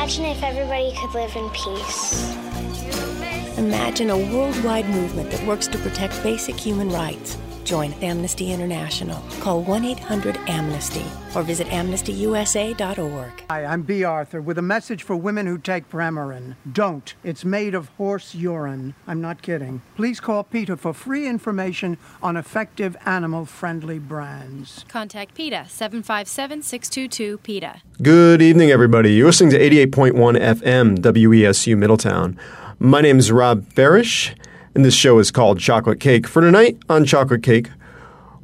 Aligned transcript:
Imagine 0.00 0.24
if 0.24 0.42
everybody 0.42 0.94
could 0.96 1.12
live 1.12 1.36
in 1.36 1.50
peace. 1.50 2.34
Imagine 3.58 4.08
a 4.08 4.16
worldwide 4.16 4.88
movement 4.88 5.30
that 5.30 5.46
works 5.46 5.66
to 5.66 5.76
protect 5.76 6.22
basic 6.22 6.58
human 6.58 6.88
rights. 6.88 7.36
Join 7.70 7.92
Amnesty 8.02 8.52
International. 8.52 9.22
Call 9.38 9.62
1 9.62 9.84
800 9.84 10.36
Amnesty 10.48 11.04
or 11.36 11.44
visit 11.44 11.68
amnestyusa.org. 11.68 13.44
Hi, 13.48 13.64
I'm 13.64 13.82
Bea 13.82 14.02
Arthur 14.02 14.42
with 14.42 14.58
a 14.58 14.62
message 14.62 15.04
for 15.04 15.14
women 15.14 15.46
who 15.46 15.56
take 15.56 15.88
Premarin. 15.88 16.56
Don't. 16.72 17.14
It's 17.22 17.44
made 17.44 17.76
of 17.76 17.86
horse 17.90 18.34
urine. 18.34 18.96
I'm 19.06 19.20
not 19.20 19.40
kidding. 19.40 19.82
Please 19.94 20.18
call 20.18 20.42
PETA 20.42 20.78
for 20.78 20.92
free 20.92 21.28
information 21.28 21.96
on 22.20 22.36
effective 22.36 22.96
animal 23.06 23.44
friendly 23.44 24.00
brands. 24.00 24.84
Contact 24.88 25.36
PETA 25.36 25.66
757 25.68 26.62
622 26.62 27.38
PETA. 27.38 27.82
Good 28.02 28.42
evening, 28.42 28.72
everybody. 28.72 29.12
You're 29.12 29.26
listening 29.26 29.50
to 29.50 29.60
88.1 29.60 30.12
FM 30.40 30.98
WESU 30.98 31.78
Middletown. 31.78 32.36
My 32.80 33.00
name 33.00 33.20
is 33.20 33.30
Rob 33.30 33.64
Farish, 33.74 34.34
and 34.74 34.84
this 34.84 34.94
show 34.94 35.18
is 35.18 35.30
called 35.30 35.58
Chocolate 35.58 36.00
Cake. 36.00 36.26
For 36.26 36.40
tonight 36.40 36.78
on 36.88 37.04
Chocolate 37.04 37.42
Cake, 37.42 37.70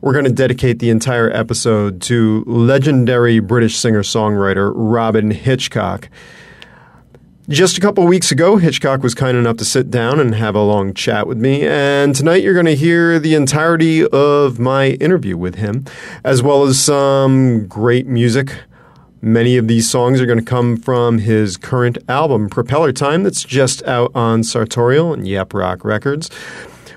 we're 0.00 0.12
going 0.12 0.24
to 0.24 0.32
dedicate 0.32 0.78
the 0.78 0.90
entire 0.90 1.30
episode 1.30 2.02
to 2.02 2.44
legendary 2.46 3.38
British 3.38 3.76
singer 3.76 4.02
songwriter 4.02 4.72
Robyn 4.74 5.30
Hitchcock. 5.30 6.08
Just 7.48 7.78
a 7.78 7.80
couple 7.80 8.04
weeks 8.06 8.32
ago, 8.32 8.56
Hitchcock 8.56 9.04
was 9.04 9.14
kind 9.14 9.36
enough 9.36 9.56
to 9.58 9.64
sit 9.64 9.88
down 9.88 10.18
and 10.18 10.34
have 10.34 10.56
a 10.56 10.62
long 10.62 10.92
chat 10.92 11.28
with 11.28 11.38
me, 11.38 11.64
and 11.64 12.12
tonight 12.12 12.42
you're 12.42 12.54
going 12.54 12.66
to 12.66 12.74
hear 12.74 13.20
the 13.20 13.34
entirety 13.34 14.04
of 14.04 14.58
my 14.58 14.90
interview 15.00 15.36
with 15.36 15.54
him, 15.54 15.84
as 16.24 16.42
well 16.42 16.64
as 16.64 16.82
some 16.82 17.68
great 17.68 18.08
music. 18.08 18.52
Many 19.22 19.56
of 19.56 19.66
these 19.66 19.90
songs 19.90 20.20
are 20.20 20.26
going 20.26 20.38
to 20.38 20.44
come 20.44 20.76
from 20.76 21.18
his 21.18 21.56
current 21.56 21.96
album, 22.06 22.50
Propeller 22.50 22.92
Time, 22.92 23.22
that's 23.22 23.42
just 23.42 23.82
out 23.84 24.12
on 24.14 24.44
Sartorial 24.44 25.14
and 25.14 25.26
Yep 25.26 25.54
Rock 25.54 25.84
Records. 25.86 26.28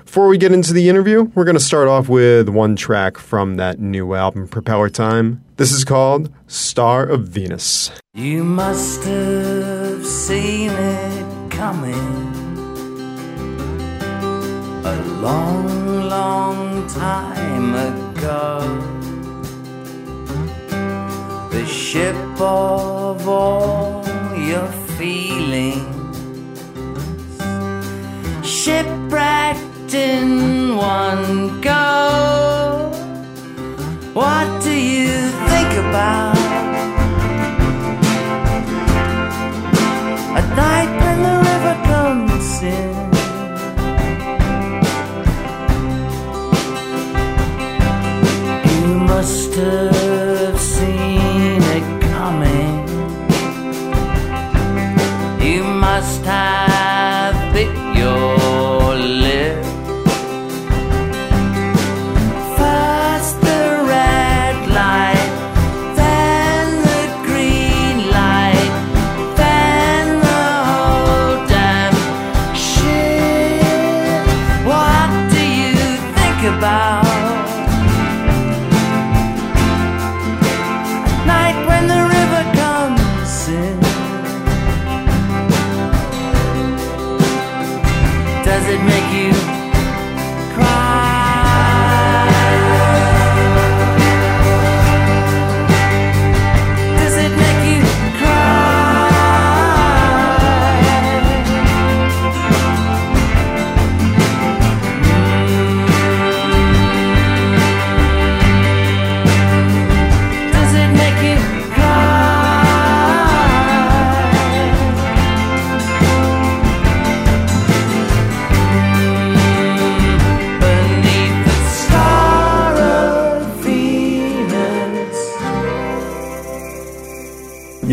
Before 0.04 0.28
we 0.28 0.36
get 0.36 0.52
into 0.52 0.74
the 0.74 0.90
interview, 0.90 1.30
we're 1.34 1.44
going 1.44 1.56
to 1.56 1.64
start 1.64 1.88
off 1.88 2.10
with 2.10 2.50
one 2.50 2.76
track 2.76 3.16
from 3.16 3.56
that 3.56 3.80
new 3.80 4.12
album, 4.12 4.48
Propeller 4.48 4.90
Time. 4.90 5.42
This 5.56 5.72
is 5.72 5.82
called 5.82 6.30
Star 6.46 7.04
of 7.04 7.28
Venus. 7.28 7.90
You 8.12 8.44
must 8.44 9.02
have 9.04 10.04
seen 10.04 10.70
it 10.70 11.50
coming 11.50 11.94
a 14.84 15.02
long, 15.22 16.08
long 16.08 16.86
time 16.88 17.74
ago. 17.74 18.99
The 21.60 21.66
ship 21.66 22.16
of 22.40 23.28
all 23.28 24.02
your 24.34 24.66
feelings, 24.96 25.84
shipwrecked 28.42 29.92
in 29.92 30.76
one 30.76 31.60
go. 31.60 32.90
What 34.14 34.62
do 34.62 34.72
you 34.72 35.28
think 35.50 35.72
about? 35.84 36.39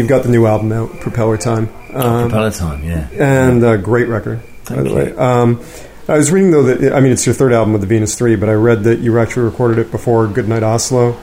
Got 0.07 0.23
the 0.23 0.29
new 0.29 0.45
album 0.45 0.71
out, 0.71 0.99
Propeller 1.01 1.37
Time. 1.37 1.69
Um, 1.93 2.29
Propeller 2.29 2.51
time, 2.51 2.83
yeah. 2.83 3.09
and 3.11 3.63
a 3.63 3.77
great 3.77 4.07
record, 4.07 4.39
by 4.39 4.75
Thank 4.75 4.83
the 4.83 4.89
you. 4.89 4.95
way. 4.95 5.15
Um, 5.15 5.61
I 6.07 6.17
was 6.17 6.31
reading 6.31 6.51
though 6.51 6.63
that 6.63 6.93
I 6.93 7.01
mean 7.01 7.11
it's 7.11 7.25
your 7.25 7.35
third 7.35 7.51
album 7.51 7.73
with 7.73 7.81
the 7.81 7.87
Venus 7.87 8.15
Three, 8.15 8.37
but 8.37 8.47
I 8.47 8.53
read 8.53 8.85
that 8.85 8.99
you 8.99 9.19
actually 9.19 9.43
recorded 9.43 9.79
it 9.79 9.91
before 9.91 10.27
Goodnight 10.27 10.63
Oslo. 10.63 11.17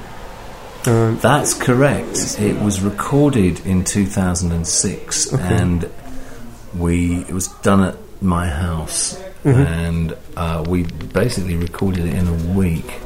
Um, 0.86 1.18
That's 1.20 1.54
correct. 1.54 2.36
It 2.38 2.60
was 2.60 2.82
recorded 2.82 3.64
in 3.64 3.84
2006, 3.84 5.32
and 5.32 5.90
we 6.76 7.22
it 7.22 7.32
was 7.32 7.48
done 7.62 7.82
at 7.82 7.96
my 8.20 8.48
house, 8.48 9.18
and 9.44 10.14
uh, 10.36 10.62
we 10.68 10.82
basically 10.82 11.56
recorded 11.56 12.04
it 12.04 12.14
in 12.14 12.26
a 12.28 12.54
week. 12.54 13.00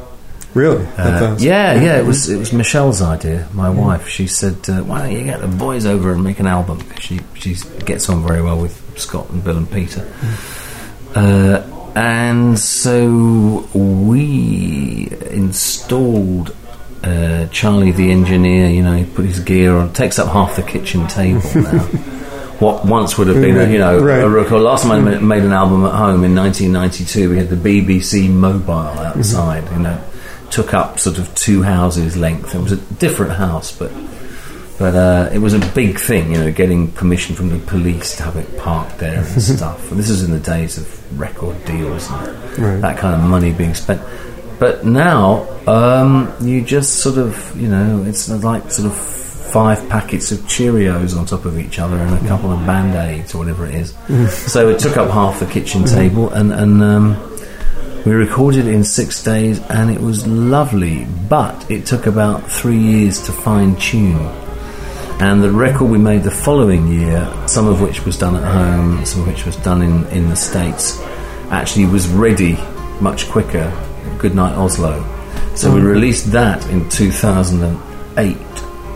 Really? 0.59 0.85
Uh, 0.99 1.37
yeah, 1.39 1.81
yeah. 1.81 1.99
It 1.99 2.05
was 2.07 2.29
it 2.29 2.37
was 2.39 2.53
Michelle's 2.53 3.01
idea. 3.01 3.49
My 3.53 3.71
wife. 3.71 4.09
She 4.09 4.27
said, 4.27 4.57
uh, 4.69 4.83
"Why 4.83 5.03
don't 5.03 5.13
you 5.13 5.25
get 5.25 5.41
the 5.41 5.47
boys 5.49 5.87
over 5.87 6.13
and 6.13 6.23
make 6.23 6.41
an 6.41 6.47
album?" 6.47 6.79
She 7.01 7.21
she 7.35 7.57
gets 7.85 8.09
on 8.11 8.27
very 8.27 8.43
well 8.43 8.61
with 8.61 8.75
Scott 8.99 9.31
and 9.31 9.43
Bill 9.45 9.57
and 9.57 9.71
Peter. 9.71 10.05
Uh, 11.15 11.63
and 11.95 12.59
so 12.59 13.69
we 13.75 15.09
installed 15.31 16.55
uh, 17.03 17.47
Charlie 17.47 17.93
the 17.93 18.11
engineer. 18.11 18.69
You 18.69 18.83
know, 18.83 18.95
he 18.97 19.05
put 19.05 19.25
his 19.25 19.41
gear 19.41 19.77
on. 19.77 19.93
Takes 19.93 20.19
up 20.19 20.29
half 20.33 20.57
the 20.57 20.63
kitchen 20.63 21.07
table 21.09 21.41
now. 21.55 21.79
What 22.59 22.85
once 22.85 23.17
would 23.17 23.29
have 23.29 23.37
been, 23.41 23.57
a, 23.57 23.71
you 23.71 23.79
know, 23.79 24.01
Right. 24.03 24.19
a 24.25 24.29
record. 24.29 24.61
Last 24.63 24.83
time 24.83 25.07
I 25.07 25.19
made 25.21 25.45
an 25.45 25.53
album 25.53 25.85
at 25.85 25.95
home 25.95 26.25
in 26.25 26.35
1992, 26.35 27.31
we 27.31 27.37
had 27.39 27.49
the 27.51 27.57
BBC 27.57 28.29
Mobile 28.29 28.73
outside. 28.73 29.63
You 29.71 29.79
know, 29.79 30.01
took 30.51 30.75
up 30.75 30.99
sort 30.99 31.19
of 31.19 31.35
two 31.35 31.63
houses 31.63 32.17
length. 32.17 32.55
It 32.55 32.61
was 32.61 32.73
a 32.73 32.77
different 32.77 33.33
house, 33.33 33.77
but 33.77 33.91
but 34.79 34.95
uh, 34.95 35.29
it 35.33 35.39
was 35.39 35.55
a 35.55 35.59
big 35.75 35.99
thing. 35.99 36.33
You 36.33 36.39
know, 36.39 36.53
getting 36.53 36.91
permission 36.93 37.35
from 37.35 37.49
the 37.49 37.59
police 37.67 38.17
to 38.17 38.23
have 38.25 38.37
it 38.37 38.57
parked 38.59 38.99
there 38.99 39.19
and 39.25 39.43
stuff. 39.43 39.91
And 39.91 39.99
this 39.99 40.09
is 40.11 40.23
in 40.23 40.31
the 40.31 40.39
days 40.41 40.79
of 40.79 41.19
record 41.21 41.65
deals 41.65 42.09
and 42.11 42.29
Right. 42.59 42.81
that 42.81 42.99
kind 42.99 43.15
of 43.15 43.29
money 43.29 43.53
being 43.53 43.75
spent. 43.75 44.01
But 44.59 44.85
now 44.85 45.47
um, 45.69 46.33
you 46.41 46.63
just 46.63 46.97
sort 46.97 47.19
of, 47.19 47.53
you 47.61 47.69
know, 47.69 48.05
it's 48.07 48.29
like 48.29 48.71
sort 48.73 48.87
of 48.91 48.97
five 48.97 49.89
packets 49.89 50.31
of 50.33 50.41
Cheerios 50.41 51.17
on 51.17 51.25
top 51.27 51.45
of 51.45 51.59
each 51.59 51.79
other 51.79 51.97
and 51.97 52.15
a 52.25 52.29
couple 52.29 52.51
of 52.53 52.67
Band 52.67 52.95
Aids 52.95 53.35
or 53.35 53.39
whatever 53.39 53.67
it 53.67 53.75
is. 53.77 53.95
so 54.53 54.69
it 54.69 54.79
took 54.81 54.97
up 54.97 55.11
half 55.11 55.39
the 55.41 55.47
kitchen 55.47 55.85
table, 55.85 56.31
and 56.31 56.53
and 56.53 56.83
um, 56.83 57.38
we 58.09 58.15
recorded 58.15 58.67
in 58.67 58.85
six 58.85 59.23
days, 59.23 59.61
and 59.69 59.91
it 59.91 60.01
was 60.01 60.27
lovely. 60.27 61.05
But 61.29 61.71
it 61.71 61.85
took 61.85 62.07
about 62.07 62.51
three 62.51 62.79
years 62.79 63.21
to 63.27 63.33
fine 63.33 63.77
tune. 63.77 64.17
And 65.21 65.43
the 65.43 65.51
record 65.51 65.91
we 65.91 65.99
made 65.99 66.23
the 66.23 66.31
following 66.31 66.89
year, 66.89 67.31
some 67.47 67.67
of 67.67 67.83
which 67.83 68.07
was 68.07 68.17
done 68.17 68.37
at 68.37 68.45
home, 68.45 69.05
some 69.05 69.23
of 69.23 69.27
which 69.27 69.45
was 69.45 69.57
done 69.57 69.83
in, 69.83 70.07
in 70.07 70.29
the 70.29 70.37
States, 70.37 70.99
actually 71.51 71.87
was 71.87 72.09
ready 72.09 72.57
much 73.01 73.29
quicker. 73.29 73.71
Goodnight 74.19 74.57
Oslo. 74.57 75.03
So 75.55 75.75
we 75.75 75.81
mm. 75.81 75.91
released 75.91 76.33
that 76.33 76.67
in 76.71 76.89
2008. 76.89 78.37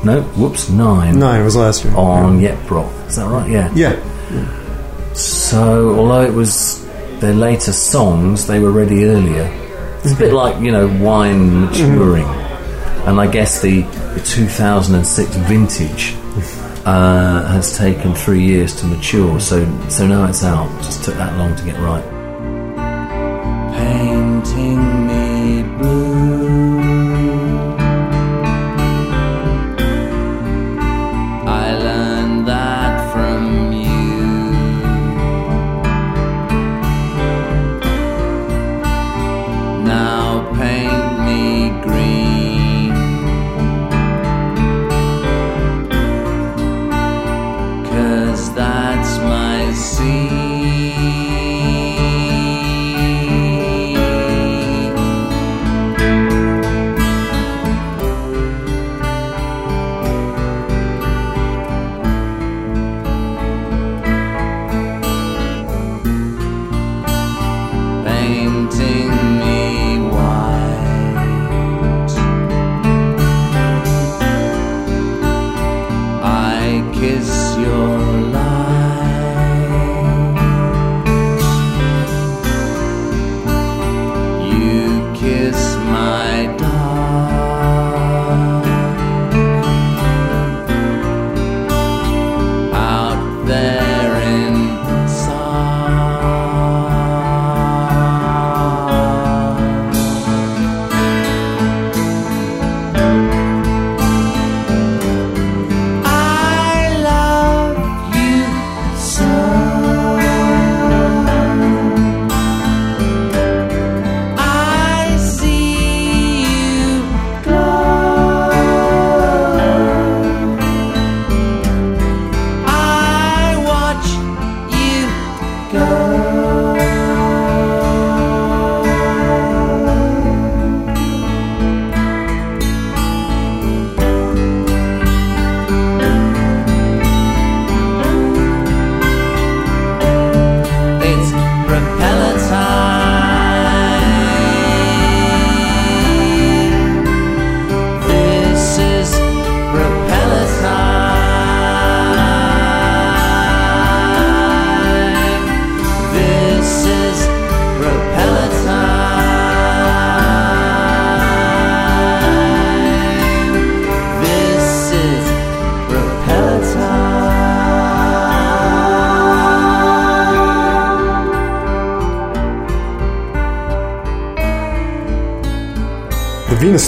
No, 0.04 0.22
whoops, 0.36 0.70
nine. 0.70 1.18
Nine 1.18 1.44
was 1.44 1.56
last 1.56 1.84
year. 1.84 1.94
On 1.96 2.40
Yep 2.40 2.70
Rock. 2.70 2.92
Is 3.08 3.16
that 3.16 3.28
right? 3.28 3.50
Yeah. 3.50 3.72
Yeah. 3.74 5.14
So, 5.14 5.98
although 5.98 6.22
it 6.22 6.32
was 6.32 6.82
their 7.22 7.32
later 7.32 7.72
songs, 7.72 8.46
they 8.46 8.58
were 8.58 8.72
ready 8.72 9.04
earlier. 9.04 9.48
It's 10.04 10.12
a 10.12 10.16
bit 10.16 10.32
like, 10.32 10.60
you 10.60 10.72
know, 10.72 10.88
wine 11.02 11.62
maturing. 11.62 12.26
And 13.06 13.20
I 13.20 13.30
guess 13.30 13.62
the, 13.62 13.82
the 14.14 14.22
2006 14.26 15.36
vintage 15.36 16.14
uh, 16.84 17.46
has 17.46 17.78
taken 17.78 18.14
three 18.14 18.42
years 18.42 18.74
to 18.80 18.86
mature. 18.86 19.40
So, 19.40 19.64
so 19.88 20.06
now 20.06 20.26
it's 20.28 20.42
out. 20.42 20.68
Just 20.82 21.04
took 21.04 21.14
that 21.14 21.38
long 21.38 21.54
to 21.56 21.64
get 21.64 21.78
right. 21.78 22.21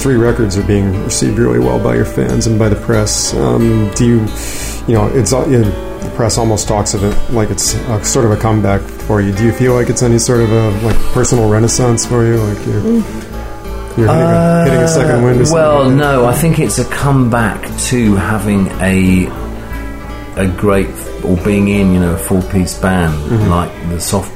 Three 0.04 0.16
records 0.16 0.58
are 0.58 0.62
being 0.62 1.02
received 1.04 1.38
really 1.38 1.58
well 1.58 1.82
by 1.82 1.94
your 1.96 2.04
fans 2.04 2.46
and 2.46 2.58
by 2.58 2.68
the 2.68 2.76
press. 2.76 3.32
Um, 3.32 3.90
do 3.94 4.04
you, 4.06 4.18
you 4.86 4.92
know, 4.92 5.08
it's 5.14 5.32
all- 5.32 5.50
you 5.50 5.60
know, 5.60 5.98
the 6.00 6.10
press 6.10 6.36
almost 6.36 6.68
talks 6.68 6.92
of 6.92 7.02
it 7.04 7.16
like 7.32 7.48
it's 7.48 7.72
a, 7.74 8.04
sort 8.04 8.26
of 8.26 8.30
a 8.32 8.36
comeback 8.36 8.82
for 8.82 9.22
you. 9.22 9.32
Do 9.32 9.42
you 9.46 9.52
feel 9.52 9.72
like 9.72 9.88
it's 9.88 10.02
any 10.02 10.18
sort 10.18 10.40
of 10.40 10.52
a 10.52 10.70
like 10.86 10.96
personal 11.14 11.48
renaissance 11.48 12.04
for 12.04 12.22
you? 12.22 12.36
Like 12.36 12.66
you're, 12.66 12.82
you're 13.96 14.12
hitting, 14.12 14.30
a, 14.30 14.64
hitting 14.64 14.80
a 14.80 14.88
second 14.88 15.24
wind? 15.24 15.40
Or 15.40 15.44
Uh, 15.44 15.52
Well, 15.54 15.84
like 15.88 15.96
no, 15.96 16.26
I 16.26 16.34
think 16.34 16.58
it's 16.58 16.78
a 16.78 16.84
comeback 16.84 17.62
to 17.88 18.14
having 18.16 18.66
a 18.82 19.26
a 20.36 20.48
great 20.48 20.90
or 21.24 21.36
being 21.38 21.68
in, 21.68 21.94
you 21.94 22.00
know, 22.00 22.12
a 22.14 22.18
four-piece 22.18 22.78
band 22.80 23.14
Mm-hmm. 23.30 23.48
like 23.48 23.88
the 23.88 23.98
Soft 24.00 24.33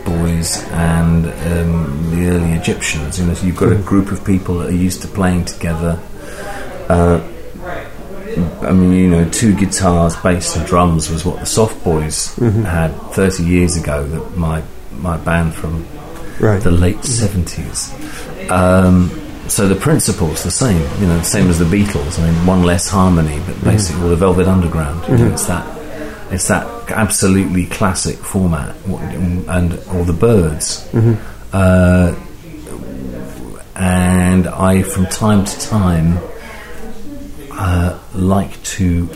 And 0.72 1.26
um, 1.26 2.10
the 2.10 2.28
early 2.28 2.52
Egyptians. 2.52 3.18
You 3.18 3.26
know, 3.26 3.34
so 3.34 3.46
you've 3.46 3.56
got 3.56 3.68
a 3.68 3.74
Mm-hmm. 3.76 3.88
group 3.88 4.10
of 4.12 4.24
people 4.24 4.58
that 4.58 4.68
are 4.70 4.74
used 4.88 5.02
to 5.02 5.08
playing 5.08 5.44
together. 5.46 5.98
Uh, 6.88 7.20
I 8.62 8.72
mean, 8.72 8.92
you 8.92 9.08
know, 9.10 9.28
two 9.30 9.54
guitars, 9.54 10.14
bass, 10.16 10.56
and 10.56 10.66
drums 10.66 11.10
was 11.10 11.24
what 11.24 11.40
the 11.40 11.46
Soft 11.46 11.82
Boys 11.84 12.34
Mm-hmm. 12.36 12.62
had 12.62 12.90
30 13.12 13.42
years 13.44 13.76
ago. 13.76 14.06
That 14.06 14.36
my 14.36 14.62
my 14.92 15.16
band 15.18 15.54
from 15.54 15.86
Right. 16.40 16.62
the 16.62 16.70
late 16.70 16.98
70s. 16.98 17.90
Um, 18.50 19.10
so 19.48 19.66
the 19.66 19.74
principle's 19.74 20.44
the 20.44 20.50
same, 20.52 20.80
you 21.00 21.06
know, 21.08 21.20
same 21.22 21.48
as 21.48 21.58
the 21.58 21.64
Beatles. 21.64 22.18
I 22.20 22.30
mean, 22.30 22.46
one 22.46 22.62
less 22.62 22.88
harmony, 22.88 23.40
but 23.46 23.62
basically, 23.64 24.04
or 24.04 24.10
the 24.10 24.16
Velvet 24.16 24.46
Underground. 24.46 25.02
You 25.08 25.16
know, 25.16 25.32
it's 25.32 25.46
that, 25.46 25.66
it's 26.32 26.46
that 26.48 26.64
absolutely 26.90 27.66
classic 27.66 28.16
format, 28.16 28.74
and 28.86 29.74
or 29.88 30.04
the 30.04 30.16
Byrds. 30.18 30.88
Uh, 31.52 32.14
and 33.74 34.46
I, 34.48 34.82
from 34.82 35.06
time 35.06 35.44
to 35.44 35.60
time, 35.60 36.18
uh, 37.52 37.98
like 38.14 38.62
to 38.62 39.08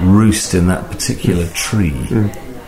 roost 0.00 0.54
in 0.54 0.68
that 0.68 0.90
particular 0.90 1.46
tree. 1.48 2.06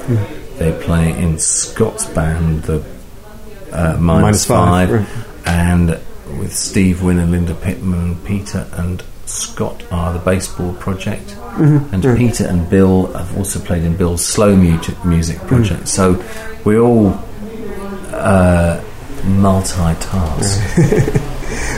They 0.59 0.73
play 0.83 1.16
in 1.19 1.38
Scott's 1.38 2.07
band, 2.07 2.62
the 2.64 2.85
uh, 3.73 3.97
Minus 3.99 4.23
Minus 4.23 4.45
Five, 4.47 4.88
Five, 4.88 5.47
right. 5.47 5.49
and 5.49 5.88
with 6.38 6.52
Steve 6.54 7.02
Wynn 7.02 7.19
and 7.19 7.33
Linda 7.33 7.54
Pitmon, 7.54 8.25
Peter 8.25 8.66
and 8.73 9.02
Scott 9.26 9.83
are 9.90 10.12
the 10.12 10.19
Baseball 10.19 10.75
Project, 10.75 11.37
Mm-hmm. 11.52 11.95
and 11.95 12.02
Peter 12.16 12.47
and 12.47 12.71
Bill 12.71 13.12
have 13.12 13.37
also 13.37 13.61
played 13.61 13.83
in 13.83 13.95
Bill's 13.95 14.25
slow 14.25 14.57
music, 14.57 15.04
music 15.04 15.37
project. 15.40 15.87
So 15.87 16.25
we're 16.64 16.81
all 16.81 17.09
uh, 18.11 18.83
multitask. 19.23 21.23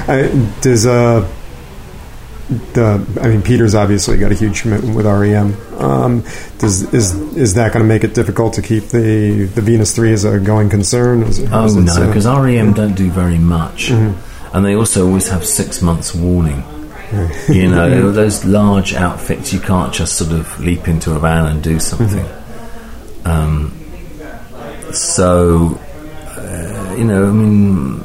I, 0.09 0.51
does 0.61 0.87
uh, 0.87 1.29
the 2.75 3.21
I 3.21 3.29
mean 3.29 3.43
Peter's 3.43 3.75
obviously 3.75 4.19
got 4.19 4.33
a 4.33 4.35
huge 4.35 4.63
commitment 4.63 4.97
with 4.97 5.07
REM. 5.07 5.57
Um, 5.79 6.23
does 6.59 6.93
is 6.93 7.15
is 7.37 7.55
that 7.55 7.73
going 7.73 7.83
to 7.83 7.89
make 7.89 8.05
it 8.05 8.15
difficult 8.15 8.55
to 8.55 8.63
keep 8.63 8.89
the 8.89 9.45
the 9.45 9.63
Venus 9.63 9.95
Three 9.95 10.13
as 10.13 10.25
a 10.25 10.39
going 10.39 10.69
concern? 10.69 11.23
Is 11.23 11.41
Oh 11.53 11.65
is 11.65 11.77
no, 11.77 11.93
uh, 11.93 12.07
because 12.07 12.27
REM 12.27 12.73
don't 12.75 12.95
do 12.95 13.11
very 13.11 13.39
much, 13.39 13.91
and 13.91 14.65
they 14.65 14.75
also 14.75 15.07
always 15.07 15.29
have 15.29 15.45
six 15.45 15.81
months 15.81 16.15
warning. 16.15 16.63
You 17.49 17.69
know, 17.69 18.11
those 18.13 18.45
large 18.45 18.95
outfits, 18.95 19.53
you 19.53 19.61
can't 19.61 19.93
just 19.93 20.17
sort 20.17 20.33
of 20.33 20.61
leap 20.61 20.89
into 20.89 21.15
a 21.15 21.19
van 21.19 21.47
and 21.47 21.63
do 21.63 21.79
something. 21.79 22.27
Um, 23.25 23.73
so, 24.93 25.79
uh, 26.37 26.95
you 26.97 27.05
know, 27.05 27.29
I 27.29 27.33
mean, 27.33 28.03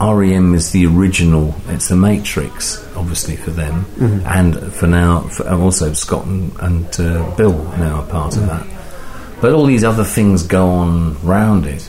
REM 0.00 0.54
is 0.54 0.70
the 0.72 0.86
original. 0.86 1.54
It's 1.68 1.88
the 1.88 1.96
Matrix, 1.96 2.84
obviously 2.96 3.36
for 3.36 3.50
them, 3.50 3.84
mm-hmm. 3.84 4.26
and 4.26 4.72
for 4.72 4.86
now, 4.86 5.22
for, 5.22 5.48
also 5.48 5.92
Scott 5.92 6.24
and, 6.26 6.52
and 6.60 7.00
uh, 7.00 7.34
Bill 7.36 7.64
now 7.78 8.00
are 8.00 8.06
part 8.06 8.36
of 8.36 8.42
mm-hmm. 8.42 8.68
that. 8.70 9.40
But 9.40 9.52
all 9.52 9.66
these 9.66 9.84
other 9.84 10.04
things 10.04 10.42
go 10.44 10.68
on 10.68 11.20
round 11.24 11.66
it. 11.66 11.88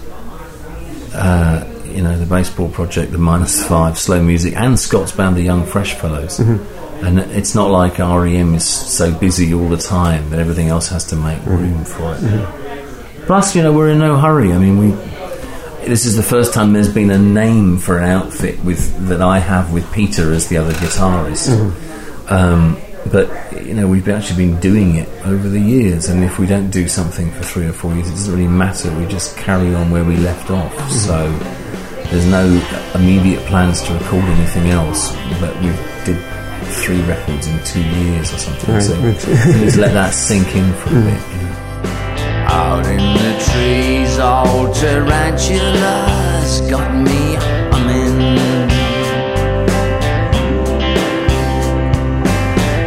Uh, 1.14 1.66
you 1.86 2.04
know, 2.04 2.18
the 2.18 2.26
baseball 2.26 2.70
project, 2.70 3.12
the 3.12 3.18
minus 3.18 3.68
five, 3.68 3.98
slow 3.98 4.22
music, 4.22 4.56
and 4.56 4.80
Scott's 4.80 5.12
band, 5.12 5.36
the 5.36 5.42
Young 5.42 5.66
Fresh 5.66 5.96
Fellows. 5.96 6.40
Mm-hmm. 6.40 7.06
And 7.06 7.20
it's 7.20 7.56
not 7.56 7.72
like 7.72 7.98
REM 7.98 8.56
is 8.56 8.68
so 8.68 9.12
busy 9.14 9.54
all 9.54 9.70
the 9.70 9.78
time 9.78 10.30
that 10.32 10.40
everything 10.40 10.68
else 10.68 10.90
has 10.90 11.06
to 11.06 11.16
make 11.16 11.44
room 11.46 11.86
for 11.86 12.16
it. 12.20 13.26
Plus, 13.26 13.56
you 13.56 13.64
know, 13.64 13.72
we're 13.72 13.90
in 13.90 14.00
no 14.00 14.18
hurry. 14.18 14.52
I 14.52 14.58
mean, 14.58 14.78
we 14.78 14.92
this 15.86 16.06
is 16.06 16.16
the 16.16 16.24
first 16.24 16.54
time 16.54 16.74
there's 16.74 16.94
been 16.94 17.12
a 17.12 17.18
name 17.18 17.78
for 17.78 17.98
an 17.98 18.10
outfit 18.10 18.64
with 18.64 19.08
that 19.08 19.22
I 19.22 19.40
have 19.40 19.74
with 19.74 19.92
Peter 19.94 20.34
as 20.34 20.48
the 20.48 20.58
other 20.58 20.74
guitarist. 20.74 21.50
Um, 22.32 22.78
but 23.12 23.30
you 23.66 23.74
know, 23.74 23.88
we've 23.88 24.08
actually 24.10 24.46
been 24.48 24.60
doing 24.60 24.96
it 24.96 25.08
over 25.26 25.48
the 25.50 25.60
years, 25.60 26.10
and 26.10 26.24
if 26.24 26.38
we 26.38 26.46
don't 26.46 26.70
do 26.70 26.88
something 26.88 27.32
for 27.32 27.44
three 27.44 27.66
or 27.66 27.74
four 27.74 27.94
years, 27.96 28.08
it 28.08 28.12
doesn't 28.12 28.34
really 28.34 28.48
matter. 28.48 28.92
We 28.98 29.06
just 29.08 29.38
carry 29.38 29.74
on 29.74 29.90
where 29.90 30.04
we 30.04 30.18
left 30.18 30.52
off. 30.52 30.92
So 30.92 31.32
there's 32.12 32.26
no 32.26 32.46
immediate 32.96 33.42
plans 33.46 33.82
to 33.84 33.94
record 33.94 34.24
anything 34.26 34.70
else. 34.70 35.12
But 35.40 35.56
we 35.58 35.70
did 36.06 36.20
three 36.84 37.02
records 37.04 37.48
in 37.48 37.64
two 37.64 37.82
years 37.82 38.34
or 38.34 38.38
something. 38.38 38.74
Right. 38.76 38.84
So 38.84 39.02
just 39.64 39.78
let 39.78 39.94
that 40.00 40.14
sink 40.14 40.56
in 40.56 40.74
for 40.74 40.90
a 40.90 41.02
bit. 41.02 41.22
You 41.32 41.44
know. 41.44 41.69
Out 42.52 42.86
in 42.88 42.98
the 42.98 43.34
trees, 43.52 44.18
old 44.18 44.74
tarantulas 44.76 46.62
got 46.70 46.92
me 46.96 47.36
humming. 47.72 48.20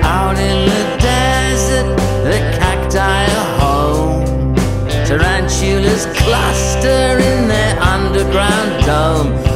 Out 0.03 0.37
in 0.37 0.67
the 0.69 0.85
desert, 1.01 1.87
the 2.25 2.39
cacti 2.59 3.25
are 3.41 3.61
home. 3.61 4.55
Tarantulas 5.07 6.07
cluster 6.17 7.19
in 7.31 7.49
their 7.49 7.79
underground 7.81 8.85
dome. 8.85 9.52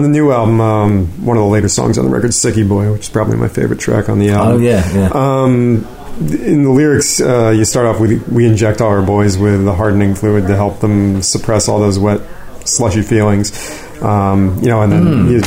On 0.00 0.04
the 0.04 0.08
new 0.08 0.32
album, 0.32 0.62
um, 0.62 1.26
one 1.26 1.36
of 1.36 1.42
the 1.42 1.48
later 1.50 1.68
songs 1.68 1.98
on 1.98 2.06
the 2.06 2.10
record, 2.10 2.30
"Sicky 2.30 2.66
Boy," 2.66 2.90
which 2.90 3.02
is 3.02 3.08
probably 3.10 3.36
my 3.36 3.48
favorite 3.48 3.80
track 3.80 4.08
on 4.08 4.18
the 4.18 4.30
album. 4.30 4.54
Oh 4.54 4.58
yeah, 4.64 4.94
yeah. 4.94 5.10
Um, 5.12 5.86
in 6.18 6.62
the 6.62 6.70
lyrics, 6.70 7.20
uh, 7.20 7.50
you 7.54 7.66
start 7.66 7.84
off 7.84 8.00
with 8.00 8.26
"We 8.26 8.46
inject 8.46 8.80
all 8.80 8.88
our 8.88 9.02
boys 9.02 9.36
with 9.36 9.62
the 9.66 9.74
hardening 9.74 10.14
fluid 10.14 10.46
to 10.46 10.56
help 10.56 10.80
them 10.80 11.20
suppress 11.20 11.68
all 11.68 11.80
those 11.80 11.98
wet, 11.98 12.22
slushy 12.64 13.02
feelings." 13.02 13.52
Um, 14.00 14.58
you 14.62 14.68
know, 14.70 14.80
and 14.80 14.90
then 14.90 15.30
you 15.32 15.42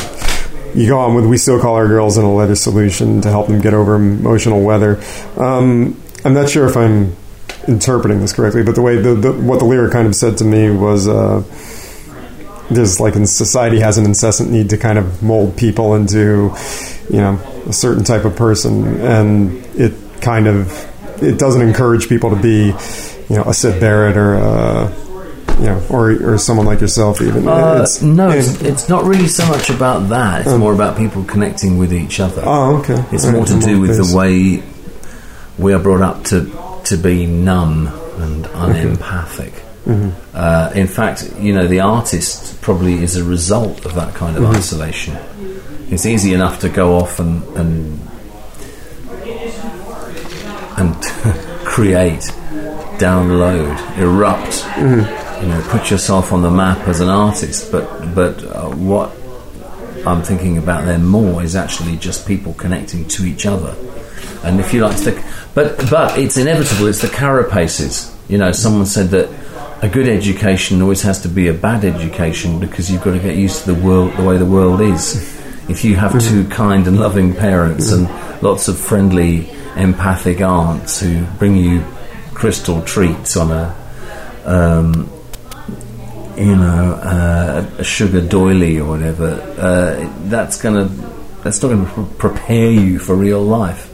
you 0.76 0.88
go 0.88 1.00
on 1.00 1.16
with 1.16 1.26
"We 1.26 1.38
still 1.38 1.60
call 1.60 1.74
our 1.74 1.88
girls 1.88 2.20
in 2.20 2.24
a 2.24 2.32
leather 2.32 2.54
solution 2.54 3.22
to 3.22 3.32
help 3.32 3.48
them 3.48 3.60
get 3.60 3.74
over 3.74 3.96
emotional 3.96 4.62
weather." 4.62 5.02
Um, 5.36 6.00
I'm 6.24 6.36
not 6.36 6.48
sure 6.48 6.68
if 6.68 6.78
I'm 6.78 7.16
interpreting 7.68 8.20
this 8.20 8.34
correctly, 8.34 8.62
but 8.62 8.76
the 8.76 8.84
way 8.84 8.98
the, 8.98 9.16
the 9.16 9.34
what 9.34 9.58
the 9.58 9.66
lyric 9.66 9.94
kind 9.94 10.06
of 10.06 10.14
said 10.14 10.38
to 10.38 10.44
me 10.44 10.70
was. 10.70 11.08
Uh, 11.08 11.42
there's 12.75 13.00
like 13.00 13.15
in 13.15 13.25
society 13.25 13.80
has 13.80 13.98
an 13.98 14.06
incessant 14.06 14.50
need 14.51 14.70
to 14.72 14.77
kind 14.77 14.98
of 14.98 15.22
mold 15.24 15.56
people 15.58 15.96
into 15.96 16.53
you 17.10 17.18
know 17.18 17.39
a 17.68 17.74
certain 17.74 18.03
type 18.03 18.25
of 18.25 18.36
person 18.36 19.00
and 19.01 19.65
it 19.75 19.94
kind 20.22 20.48
of 20.48 20.72
it 21.24 21.38
doesn't 21.39 21.62
encourage 21.62 22.10
people 22.10 22.30
to 22.30 22.36
be 22.42 22.74
you 23.30 23.36
know 23.38 23.44
a 23.44 23.53
Syd 23.53 23.80
Barrett 23.80 24.18
or 24.18 24.34
a, 24.36 24.96
you 25.60 25.65
know 25.68 25.82
or 25.89 26.34
or 26.34 26.38
someone 26.38 26.65
like 26.65 26.82
yourself 26.82 27.22
even 27.22 27.48
Uh, 27.48 27.86
no, 28.01 28.30
it's, 28.30 28.62
it's 28.62 28.89
not 28.89 29.03
really 29.06 29.27
so 29.27 29.46
much 29.48 29.70
about 29.70 30.10
that. 30.10 30.42
It's 30.42 30.58
more 30.58 30.74
about 30.74 30.98
people 30.98 31.24
connecting 31.24 31.77
with 31.77 31.94
each 31.94 32.20
other. 32.20 32.42
oh 32.46 32.77
okay 32.80 33.03
It's 33.12 33.25
more 33.25 33.42
right, 33.44 33.48
to 33.48 33.60
do 33.60 33.80
with 33.80 33.96
this. 33.98 34.12
the 34.12 34.18
way 34.18 34.63
we 35.58 35.72
are 35.74 35.80
brought 35.80 36.01
up 36.01 36.24
to 36.25 36.51
to 36.86 36.98
be 36.98 37.25
numb 37.25 37.88
and 38.18 38.46
unempathic. 38.48 39.62
Mm-hmm. 39.86 40.12
Uh, 40.34 40.72
in 40.75 40.88
fact, 40.88 41.34
you 41.40 41.54
know, 41.54 41.68
the 41.68 41.82
artist 41.82 42.62
probably 42.62 43.04
is 43.04 43.16
a 43.18 43.24
result 43.24 43.86
of 43.86 43.96
that 43.96 44.13
kind 44.16 44.38
of 44.38 44.44
Mm-hmm. 44.44 44.56
isolation. 44.56 45.18
It's 45.90 46.06
easy 46.06 46.34
enough 46.34 46.60
to 46.62 46.70
go 46.70 46.98
off 46.98 47.20
and 47.20 47.44
and 47.58 48.00
and 50.78 50.96
create, 51.66 52.22
download, 52.98 53.98
erupt. 53.98 54.63
Mm-hmm. 54.75 55.44
You 55.44 55.50
know, 55.50 55.62
put 55.70 55.92
yourself 55.92 56.32
on 56.32 56.42
the 56.42 56.50
map 56.52 56.88
as 56.88 57.00
an 57.02 57.10
artist. 57.10 57.72
But 57.72 58.16
but 58.16 58.44
uh, 58.44 58.70
what 58.70 59.12
I'm 60.08 60.22
thinking 60.24 60.58
about 60.58 60.86
there 60.86 60.98
more 61.00 61.44
is 61.44 61.56
actually 61.56 61.98
just 61.98 62.25
people 62.28 62.54
connecting 62.54 63.08
to 63.10 63.25
each 63.25 63.46
other. 63.46 63.75
And 64.44 64.60
if 64.60 64.74
you 64.74 64.82
like 64.86 64.98
to, 65.04 65.22
but 65.54 65.78
but 65.90 66.18
it's 66.18 66.38
inevitable. 66.38 66.88
It's 66.88 67.02
the 67.02 67.08
carapaces. 67.08 68.10
You 68.30 68.38
know, 68.38 68.52
someone 68.52 68.86
said 68.86 69.10
that 69.10 69.30
a 69.84 69.90
good 69.90 70.08
education 70.08 70.82
always 70.82 71.02
has 71.02 71.22
to 71.24 71.28
be 71.28 71.50
a 71.50 71.54
bad 71.54 71.84
education 71.84 72.58
because 72.58 72.90
you've 72.90 73.04
got 73.04 73.12
to 73.12 73.20
get 73.20 73.36
used 73.36 73.66
to 73.66 73.74
the 73.74 73.86
world, 73.86 74.16
the 74.16 74.24
way 74.24 74.38
the 74.38 74.46
world 74.46 74.80
is. 74.80 75.38
If 75.70 75.84
you 75.84 75.98
have 75.98 76.18
two 76.22 76.48
kind 76.48 76.88
and 76.88 76.98
loving 76.98 77.36
parents 77.36 77.92
and 77.92 78.08
lots 78.42 78.70
of 78.70 78.80
friendly, 78.80 79.50
empathic 79.75 80.40
aunts 80.40 81.02
who 81.02 81.25
bring 81.38 81.58
you 81.58 81.84
crystal 82.34 82.82
treats 82.84 83.36
on 83.36 83.52
a, 83.52 83.75
um, 84.46 85.12
you 86.38 86.56
know, 86.56 86.94
uh, 87.04 87.70
a 87.78 87.84
sugar 87.84 88.22
doily 88.22 88.80
or 88.80 88.88
whatever, 88.88 89.32
uh, 89.58 90.10
that's 90.30 90.62
gonna 90.62 90.86
that's 91.44 91.62
not 91.62 91.68
going 91.68 91.86
to 91.86 91.92
pre- 91.92 92.30
prepare 92.30 92.72
you 92.72 93.00
for 93.00 93.16
real 93.16 93.42
life. 93.42 93.94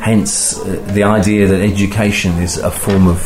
Hence, 0.00 0.58
uh, 0.58 0.82
the 0.94 1.02
idea 1.02 1.46
that 1.48 1.60
education 1.60 2.32
is 2.38 2.56
a 2.56 2.70
form 2.70 3.06
of 3.06 3.20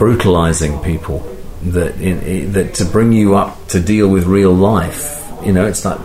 brutalizing 0.00 0.80
people. 0.80 1.18
That 1.62 2.00
in, 2.00 2.52
that 2.52 2.72
to 2.76 2.86
bring 2.86 3.12
you 3.12 3.36
up 3.36 3.68
to 3.68 3.80
deal 3.80 4.08
with 4.08 4.24
real 4.24 4.54
life, 4.54 5.22
you 5.44 5.52
know, 5.52 5.66
it's 5.66 5.84
like 5.84 6.00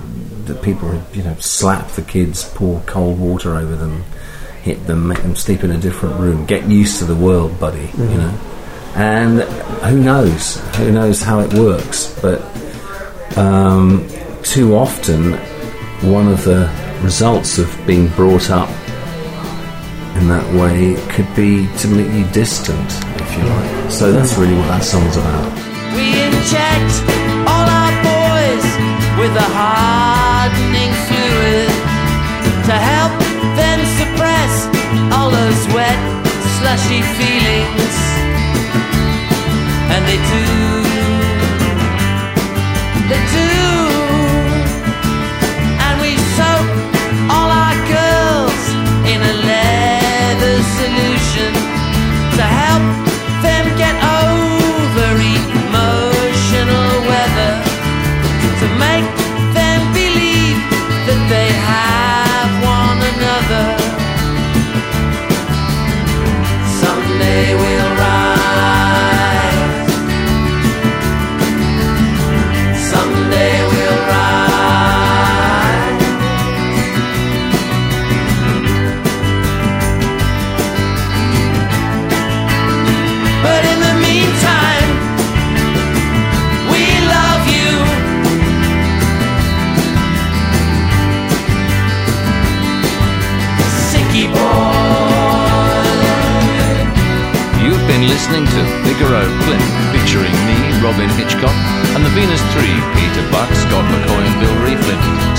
that 0.47 0.61
people 0.61 1.01
you 1.13 1.23
know 1.23 1.35
slap 1.39 1.87
the 1.91 2.01
kids, 2.01 2.43
pour 2.55 2.81
cold 2.81 3.17
water 3.17 3.55
over 3.55 3.73
them, 3.73 4.03
hit 4.63 4.85
them, 4.85 5.07
make 5.07 5.21
them 5.21 5.33
sleep 5.33 5.63
in 5.63 5.71
a 5.71 5.77
different 5.77 6.19
room, 6.19 6.45
get 6.45 6.67
used 6.67 6.99
to 6.99 7.05
the 7.05 7.15
world, 7.15 7.57
buddy. 7.57 7.89
You 7.97 8.17
know, 8.17 8.39
and 8.95 9.41
who 9.89 10.03
knows? 10.03 10.57
Who 10.75 10.91
knows 10.91 11.21
how 11.21 11.39
it 11.39 11.53
works? 11.53 12.13
But 12.21 12.41
um, 13.37 14.05
too 14.43 14.75
often, 14.75 15.35
one 16.11 16.27
of 16.27 16.43
the 16.43 16.69
results 17.01 17.59
of 17.59 17.73
being 17.87 18.09
brought 18.09 18.49
up 18.49 18.69
in 20.15 20.27
that 20.27 20.47
way 20.55 20.93
it 20.95 21.09
could 21.09 21.27
be 21.35 21.67
to 21.79 21.87
make 21.87 22.11
you 22.11 22.25
distant, 22.31 22.89
if 23.19 23.29
you 23.37 23.43
like. 23.43 23.91
So 23.91 24.11
that's 24.11 24.33
hmm. 24.35 24.41
really 24.41 24.55
what 24.55 24.67
that 24.71 24.83
song's 24.83 25.17
about. 25.17 25.51
We 25.95 26.07
inject 26.27 26.93
all 27.47 27.67
our 27.67 27.93
boys 28.03 28.65
with 29.19 29.33
a 29.35 29.49
hardening 29.59 30.91
fluid 31.07 31.69
to 32.67 32.75
help 32.75 33.13
them 33.59 33.79
suppress 33.99 34.53
all 35.15 35.29
those 35.31 35.61
wet, 35.75 35.99
slushy 36.59 37.01
feelings. 37.19 37.95
And 39.93 40.01
they 40.09 40.19
do, 40.19 40.43
they 43.09 43.21
do. 43.31 43.44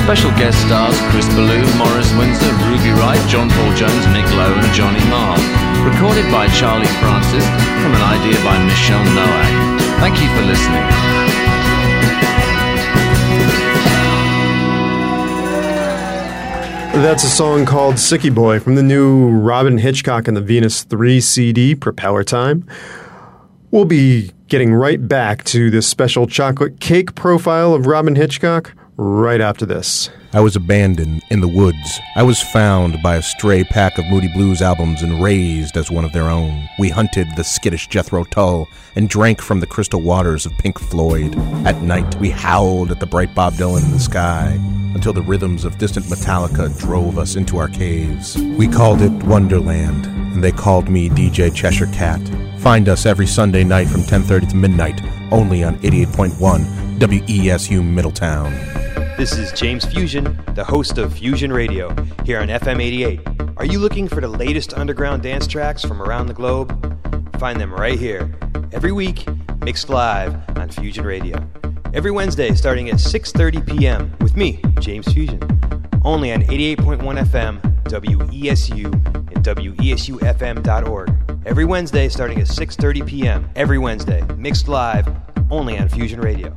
Special 0.07 0.31
guest 0.39 0.65
stars 0.65 0.95
Chris 1.11 1.27
Ballew, 1.35 1.67
Morris 1.77 2.15
Windsor, 2.15 2.53
Ruby 2.71 2.91
Wright, 2.91 3.19
John 3.29 3.51
Paul 3.51 3.75
Jones, 3.75 4.07
Nick 4.15 4.25
Lowe, 4.37 4.55
and 4.55 4.73
Johnny 4.73 5.05
Marr. 5.11 5.35
Recorded 5.85 6.31
by 6.31 6.47
Charlie 6.47 6.87
Francis 7.03 7.45
from 7.83 7.93
an 7.93 8.03
idea 8.03 8.39
by 8.45 8.57
Michele 8.65 9.03
Noach. 9.03 9.81
Thank 9.99 10.23
you 10.23 10.29
for 10.29 10.43
listening. 10.43 10.87
That's 17.03 17.25
a 17.25 17.29
song 17.29 17.67
called 17.67 17.97
Sicky 17.97 18.33
Boy 18.33 18.61
from 18.61 18.77
the 18.77 18.85
new 18.85 19.31
Robyn 19.31 19.79
Hitchcock 19.79 20.29
and 20.29 20.37
the 20.37 20.41
Venus 20.41 20.85
3 20.85 21.21
CD, 21.21 21.75
Propeller 21.75 22.23
Time. 22.23 22.65
We'll 23.73 23.87
be 23.87 24.31
getting 24.47 24.73
right 24.73 25.09
back 25.09 25.43
to 25.47 25.69
this 25.69 25.89
special 25.89 26.29
chocolate 26.29 26.79
cake 26.79 27.17
profile 27.17 27.75
of 27.75 27.89
Robyn 27.89 28.15
Hitchcock 28.15 28.73
right 28.97 29.41
after 29.41 29.67
this. 29.67 30.11
I 30.37 30.41
was 30.41 30.55
abandoned 30.55 31.23
in 31.31 31.41
the 31.41 31.49
woods. 31.49 31.99
I 32.15 32.23
was 32.23 32.43
found 32.43 33.03
by 33.03 33.17
a 33.17 33.23
stray 33.23 33.65
pack 33.65 33.97
of 33.97 34.05
Moody 34.05 34.29
Blues 34.29 34.61
albums 34.61 35.01
and 35.01 35.23
raised 35.23 35.79
as 35.79 35.91
one 35.91 36.05
of 36.05 36.13
their 36.13 36.29
own. 36.29 36.69
We 36.79 36.91
hunted 36.91 37.29
the 37.35 37.43
skittish 37.43 37.87
Jethro 37.87 38.23
Tull 38.25 38.69
and 38.97 39.09
drank 39.09 39.41
from 39.41 39.61
the 39.61 39.67
crystal 39.67 40.03
waters 40.03 40.45
of 40.45 40.53
Pink 40.59 40.79
Floyd. 40.79 41.35
At 41.67 41.81
night, 41.81 42.17
we 42.17 42.29
howled 42.29 42.91
at 42.91 43.01
the 43.01 43.07
bright 43.07 43.35
Bob 43.35 43.55
Dylan 43.55 43.87
in 43.87 43.93
the 43.93 43.99
sky 43.99 44.61
until 44.95 45.15
the 45.15 45.23
rhythms 45.23 45.65
of 45.65 45.79
distant 45.79 46.05
Metallica 46.05 46.69
drove 46.79 47.17
us 47.17 47.37
into 47.37 47.57
our 47.57 47.69
caves. 47.69 48.37
We 48.37 48.69
called 48.69 49.01
it 49.01 49.13
Wonderland, 49.25 50.05
and 50.05 50.45
they 50.45 50.53
called 50.53 50.91
me 50.91 51.09
DJ 51.09 51.55
Cheshire 51.55 51.91
Cat. 51.95 52.21
Find 52.59 52.91
us 52.91 53.07
every 53.07 53.27
Sunday 53.27 53.65
night 53.65 53.89
from 53.89 54.03
10:30 54.03 54.51
to 54.51 54.57
midnight, 54.57 55.01
only 55.33 55.65
on 55.65 55.79
88.1 55.83 56.67
WESU 56.99 57.83
Middletown. 57.83 58.53
This 59.17 59.39
is 59.39 59.51
James 59.53 59.87
Fusion, 59.87 60.39
the 60.55 60.63
host 60.63 60.99
of 60.99 61.15
Fusion 61.15 61.51
Radio, 61.51 61.89
here 62.27 62.39
on 62.39 62.49
FM 62.49 62.83
88. 62.83 63.21
Are 63.57 63.65
you 63.65 63.79
looking 63.79 64.09
for 64.09 64.21
the 64.21 64.29
latest 64.29 64.75
underground 64.75 65.23
dance 65.23 65.47
tracks 65.47 65.83
from 65.83 66.03
around 66.03 66.27
the 66.27 66.35
globe? 66.35 66.71
Find 67.39 67.59
them 67.59 67.73
right 67.73 67.99
here, 67.99 68.31
every 68.73 68.93
week, 68.93 69.27
mixed 69.63 69.89
live 69.89 70.37
on 70.59 70.69
Fusion 70.69 71.07
Radio. 71.07 71.39
Every 71.95 72.11
Wednesday 72.11 72.55
starting 72.55 72.91
at 72.91 72.97
6:30 72.97 73.67
p.m. 73.67 74.15
with 74.21 74.37
me, 74.37 74.61
James 74.81 75.11
Fusion, 75.11 75.41
only 76.05 76.31
on 76.31 76.43
88.1 76.43 77.01
FM, 77.25 77.61
WESU, 77.85 78.85
and 79.35 79.43
WESUFM.org. 79.43 81.41
Every 81.47 81.65
Wednesday 81.65 82.11
starting 82.11 82.39
at 82.39 82.49
6:30 82.49 83.07
p.m. 83.07 83.49
Every 83.57 83.79
Wednesday, 83.79 84.23
mixed 84.37 84.69
live, 84.69 85.09
only 85.51 85.79
on 85.79 85.89
Fusion 85.89 86.21
Radio. 86.21 86.55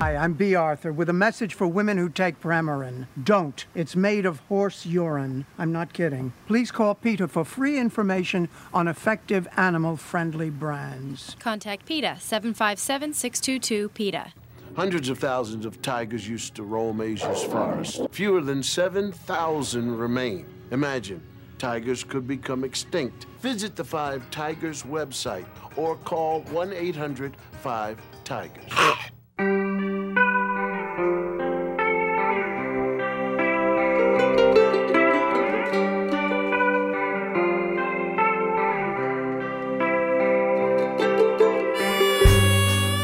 Hi, 0.00 0.14
I'm 0.14 0.34
Bea 0.34 0.54
Arthur 0.54 0.92
with 0.92 1.08
a 1.08 1.12
message 1.12 1.54
for 1.54 1.66
women 1.66 1.98
who 1.98 2.08
take 2.08 2.40
Premarin. 2.40 3.08
Don't. 3.20 3.66
It's 3.74 3.96
made 3.96 4.26
of 4.26 4.38
horse 4.48 4.86
urine. 4.86 5.44
I'm 5.58 5.72
not 5.72 5.92
kidding. 5.92 6.32
Please 6.46 6.70
call 6.70 6.94
PETA 6.94 7.26
for 7.26 7.44
free 7.44 7.80
information 7.80 8.48
on 8.72 8.86
effective 8.86 9.48
animal 9.56 9.96
friendly 9.96 10.50
brands. 10.50 11.34
Contact 11.40 11.84
PETA 11.84 12.18
757 12.20 13.12
622 13.12 13.88
PETA. 13.88 14.32
Hundreds 14.76 15.08
of 15.08 15.18
thousands 15.18 15.66
of 15.66 15.82
tigers 15.82 16.28
used 16.28 16.54
to 16.54 16.62
roam 16.62 17.00
Asia's 17.00 17.42
forests. 17.42 18.00
Fewer 18.12 18.40
than 18.40 18.62
7,000 18.62 19.96
remain. 19.98 20.46
Imagine, 20.70 21.20
tigers 21.58 22.04
could 22.04 22.28
become 22.28 22.62
extinct. 22.62 23.26
Visit 23.40 23.74
the 23.74 23.82
Five 23.82 24.30
Tigers 24.30 24.84
website 24.84 25.46
or 25.74 25.96
call 25.96 26.42
1 26.42 26.72
800 26.72 27.36
5 27.62 28.00
Tigers. 28.22 28.72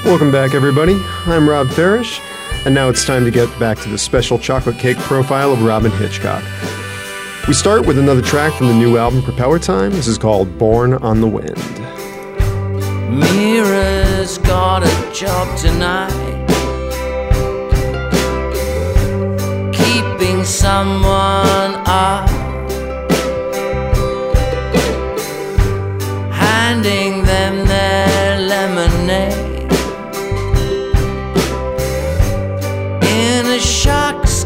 Welcome 0.05 0.31
back, 0.31 0.53
everybody. 0.53 1.01
I'm 1.25 1.49
Rob 1.49 1.71
Farish, 1.71 2.21
and 2.67 2.75
now 2.75 2.91
it's 2.91 3.07
time 3.07 3.25
to 3.25 3.31
get 3.31 3.49
back 3.59 3.79
to 3.79 3.89
the 3.89 3.97
special 3.97 4.39
chocolate 4.39 4.79
cake 4.79 4.99
profile 4.99 5.51
of 5.51 5.63
Robyn 5.63 5.93
Hitchcock. 5.93 6.45
We 7.49 7.55
start 7.55 7.87
with 7.87 7.99
another 7.99 8.21
track 8.21 8.53
from 8.53 8.69
the 8.69 8.75
new 8.75 8.99
album 8.99 9.23
Propeller 9.23 9.59
Time. 9.59 9.93
This 9.93 10.07
is 10.07 10.19
called 10.19 10.59
Born 10.59 10.93
on 10.93 11.23
the 11.23 11.27
Wind. 11.27 11.57
Mira's 13.19 14.37
got 14.39 14.83
a 14.83 15.13
job 15.15 15.57
tonight. 15.57 16.11
Keeping 19.73 20.45
someone 20.45 21.75
up. 21.87 22.29
Handing 26.31 27.14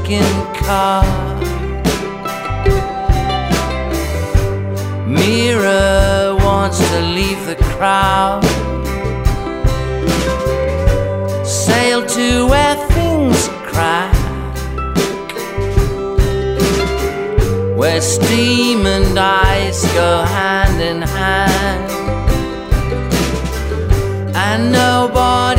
sharkskin 0.09 0.55
car. 0.55 1.05
Mira 5.07 6.37
wants 6.41 6.79
to 6.79 7.01
leave 7.01 7.47
the 7.47 7.57
crowd. 7.57 8.45
Sail 11.47 12.05
to 12.07 12.47
where 12.47 12.77
things 12.89 13.49
crack. 13.71 14.15
Where 17.77 18.01
steam 18.01 18.87
and 18.87 19.19
ice 19.19 19.83
go 19.93 20.23
hand 20.23 20.81
in 20.83 21.03
hand. 21.03 21.91
And 24.35 24.73
nobody 24.73 25.58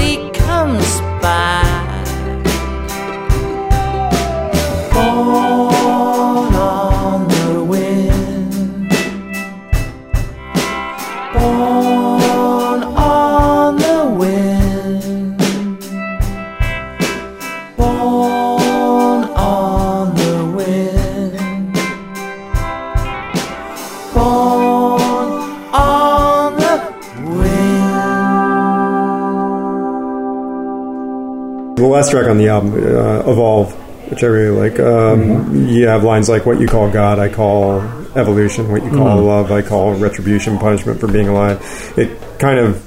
last 31.99 32.11
track 32.11 32.27
on 32.27 32.37
the 32.37 32.47
album, 32.47 32.73
uh, 32.73 33.29
Evolve, 33.31 33.73
which 34.09 34.23
I 34.23 34.27
really 34.27 34.69
like, 34.69 34.79
um, 34.79 35.67
you 35.67 35.87
have 35.87 36.03
lines 36.03 36.29
like, 36.29 36.45
What 36.45 36.59
you 36.59 36.67
call 36.67 36.89
God, 36.89 37.19
I 37.19 37.29
call 37.29 37.81
evolution. 38.15 38.71
What 38.71 38.83
you 38.83 38.89
call 38.89 39.17
Mhm. 39.17 39.25
love, 39.25 39.51
I 39.51 39.61
call 39.61 39.93
retribution, 39.93 40.57
punishment 40.57 40.99
for 40.99 41.07
being 41.07 41.27
alive. 41.27 41.59
It 41.97 42.09
kind 42.39 42.59
of 42.59 42.81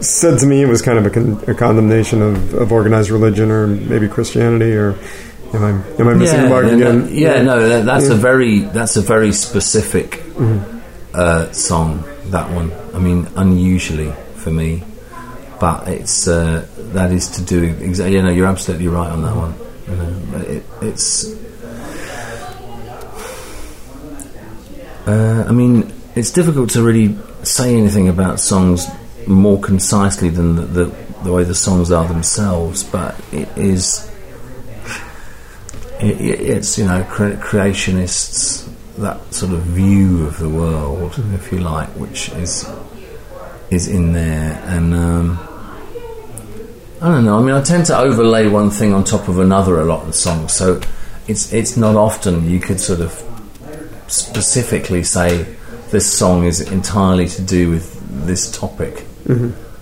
said 0.00 0.38
to 0.40 0.46
me 0.46 0.62
it 0.62 0.68
was 0.68 0.82
kind 0.82 0.98
of 0.98 1.06
a, 1.06 1.10
con- 1.10 1.42
a 1.46 1.54
condemnation 1.54 2.22
of, 2.22 2.54
of 2.54 2.72
organized 2.72 3.10
religion 3.10 3.50
or 3.50 3.66
maybe 3.66 4.08
Christianity 4.08 4.72
or. 4.74 4.94
Am 5.54 5.62
I, 5.62 6.00
am 6.00 6.08
I 6.08 6.14
missing 6.14 6.40
the 6.40 6.48
mark 6.48 6.64
no, 6.64 6.72
again? 6.74 7.08
yeah, 7.12 7.42
no, 7.42 7.68
that, 7.68 7.84
that's 7.84 8.08
Yeah. 8.08 8.14
a 8.14 8.16
very 8.16 8.60
that's 8.60 8.96
a 8.96 9.02
very 9.02 9.32
specific 9.32 10.22
Mhm. 10.38 10.60
uh, 11.12 11.52
song. 11.52 12.04
That 12.30 12.50
one, 12.52 12.72
I 12.94 12.98
mean, 12.98 13.26
unusually 13.36 14.10
for 14.36 14.50
me, 14.50 14.82
but 15.62 15.86
it's 15.86 16.26
uh, 16.26 16.66
that 16.92 17.12
is 17.12 17.28
to 17.28 17.40
do 17.42 17.62
exactly. 17.62 18.16
You 18.16 18.22
know, 18.22 18.30
you're 18.30 18.48
absolutely 18.48 18.88
right 18.88 19.08
on 19.10 19.22
that 19.22 19.36
one. 19.36 19.54
You 19.86 19.96
know, 19.96 20.38
it, 20.56 20.64
it's. 20.82 21.24
Uh, 25.06 25.44
I 25.48 25.52
mean, 25.52 25.92
it's 26.16 26.32
difficult 26.32 26.70
to 26.70 26.82
really 26.82 27.16
say 27.44 27.76
anything 27.76 28.08
about 28.08 28.40
songs 28.40 28.88
more 29.28 29.60
concisely 29.60 30.30
than 30.30 30.56
the, 30.56 30.62
the, 30.62 30.84
the 31.22 31.32
way 31.32 31.44
the 31.44 31.54
songs 31.54 31.92
are 31.92 32.06
themselves, 32.08 32.82
but 32.82 33.14
it 33.32 33.48
is 33.56 34.10
it, 36.00 36.20
it- 36.20 36.40
it's 36.40 36.76
you 36.76 36.86
know 36.86 37.04
cre- 37.04 37.38
creationists 37.48 38.68
that 38.98 39.32
sort 39.32 39.52
of 39.52 39.60
view 39.62 40.26
of 40.26 40.38
the 40.40 40.48
world, 40.48 41.14
if 41.34 41.52
you 41.52 41.58
like, 41.58 41.88
which 41.90 42.30
is 42.30 42.68
is 43.70 43.88
in 43.88 44.12
there, 44.12 44.60
and 44.66 44.92
um, 44.94 45.38
I 47.02 47.08
don't 47.08 47.24
know. 47.24 47.36
I 47.36 47.42
mean, 47.42 47.54
I 47.56 47.62
tend 47.62 47.86
to 47.86 47.98
overlay 47.98 48.46
one 48.46 48.70
thing 48.70 48.94
on 48.94 49.02
top 49.02 49.26
of 49.26 49.40
another 49.40 49.80
a 49.80 49.84
lot 49.84 50.06
the 50.06 50.12
songs, 50.12 50.52
so 50.52 50.80
it's 51.26 51.52
it's 51.52 51.76
not 51.76 51.96
often 51.96 52.48
you 52.48 52.60
could 52.60 52.78
sort 52.78 53.00
of 53.00 53.12
specifically 54.06 55.02
say 55.02 55.42
this 55.90 56.10
song 56.16 56.44
is 56.44 56.60
entirely 56.60 57.26
to 57.26 57.42
do 57.42 57.70
with 57.70 58.24
this 58.24 58.56
topic. 58.56 59.04